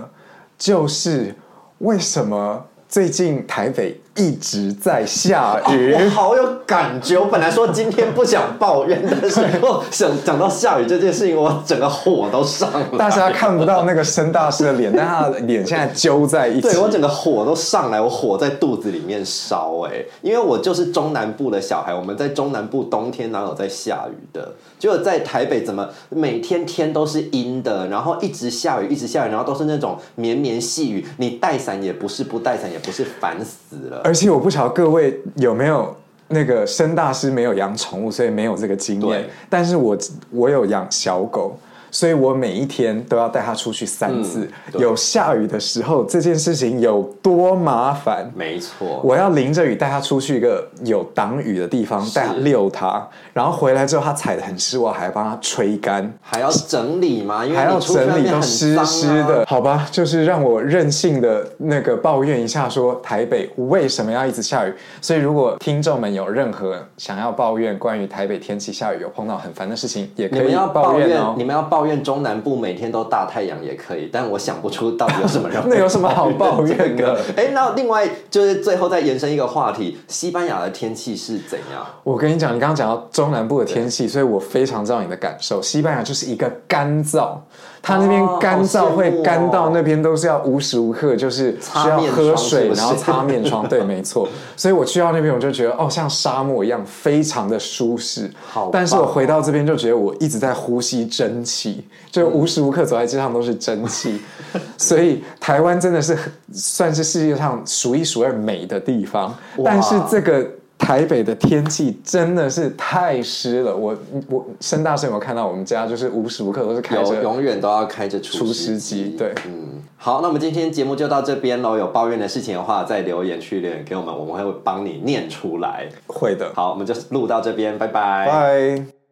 [0.59, 1.33] 就是
[1.79, 5.93] 为什么最近台北一直在下雨？
[5.93, 7.19] 我好有感觉。
[7.19, 12.99] 我本来说今天不想抱怨，但是我想讲到下雨这件事情，我整个火都上来。
[12.99, 16.63] 大家看不到那个申大师的脸，但他的脸现在揪在一起。
[16.63, 24.53] 对我整个火都上来，我火在肚子里面烧哎、因为我就是中南部的小孩，我们在中南部冬天哪有在下雨的？
[24.79, 34.03] 结果在台北怎么每天天都是阴的，然后一直下雨，一直下雨，然后都是那种绵绵细雨，你带伞也不是，不带伞也不是，烦死了。
[34.05, 35.97] 而且我不晓得各位有没有
[36.29, 39.25] 那个申大师没有养宠物，所以没有这个经验。
[39.49, 39.97] 但是我
[40.31, 41.59] 我有养小狗，
[41.95, 44.41] 所以我每一天都要带他出去三次。
[44.41, 48.29] 嗯有下雨的时候，这件事情有多麻烦？
[48.35, 56.13] 没错，我要淋着雨带他出去一个有挡雨的地方，带它遛它，然后回来之后他踩的很湿，我还帮他吹干。
[56.21, 57.47] 还要整理吗？
[57.47, 59.87] 因为还要整理都湿湿啊的，好吧？
[59.93, 64.75] 就是让我任性的那个抱怨一下，说台北为什么要一直下雨？
[65.01, 71.45] 所以如果听众们有任何想要抱怨关于台北天气下雨有碰到很烦的事情，也可以要抱怨，怨哦你。
[71.45, 81.85] 们要抱怨中南部每天都大太阳也可以，但我想不出到底有什么人 那有什么好抱怨的这个 哎，那另外就是最后再延伸一个话题，西班牙的天气是怎样？
[82.03, 85.61] 我跟你讲，你刚刚讲到中南部的天气，所以我非常知道你的感受。
[85.61, 87.37] 西班牙就是一个干燥，
[87.85, 93.69] 它那边哦干燥会干到那边都是要无时无刻就是需要喝水，然后擦面霜。
[93.69, 94.27] 对，没错。
[94.57, 98.31] 所以我去到那边，我就觉得哦，像沙漠一样，非常的舒适。
[98.49, 104.19] 好但是我回到这边就觉得我一直在呼吸蒸汽，就无时无刻走在街上都是蒸汽。
[104.79, 106.17] 所以台湾真的是
[106.53, 110.49] 算是世界上数一数二美的地方，但是这个。
[110.77, 113.97] 台北的天气真的是太湿了，我
[114.29, 121.79] 我申大师有没有看到我们家就是无时无刻都是开有着永远都要开着除湿机，对，嗯，好，那我们今天节目就到这边喽。
[121.79, 125.89] 有抱怨的事情的话，在留言区留言给我们，我们会帮你念出来。
[126.07, 128.27] 会的，好，我们就录到这边，拜拜。
[128.27, 129.04] 拜。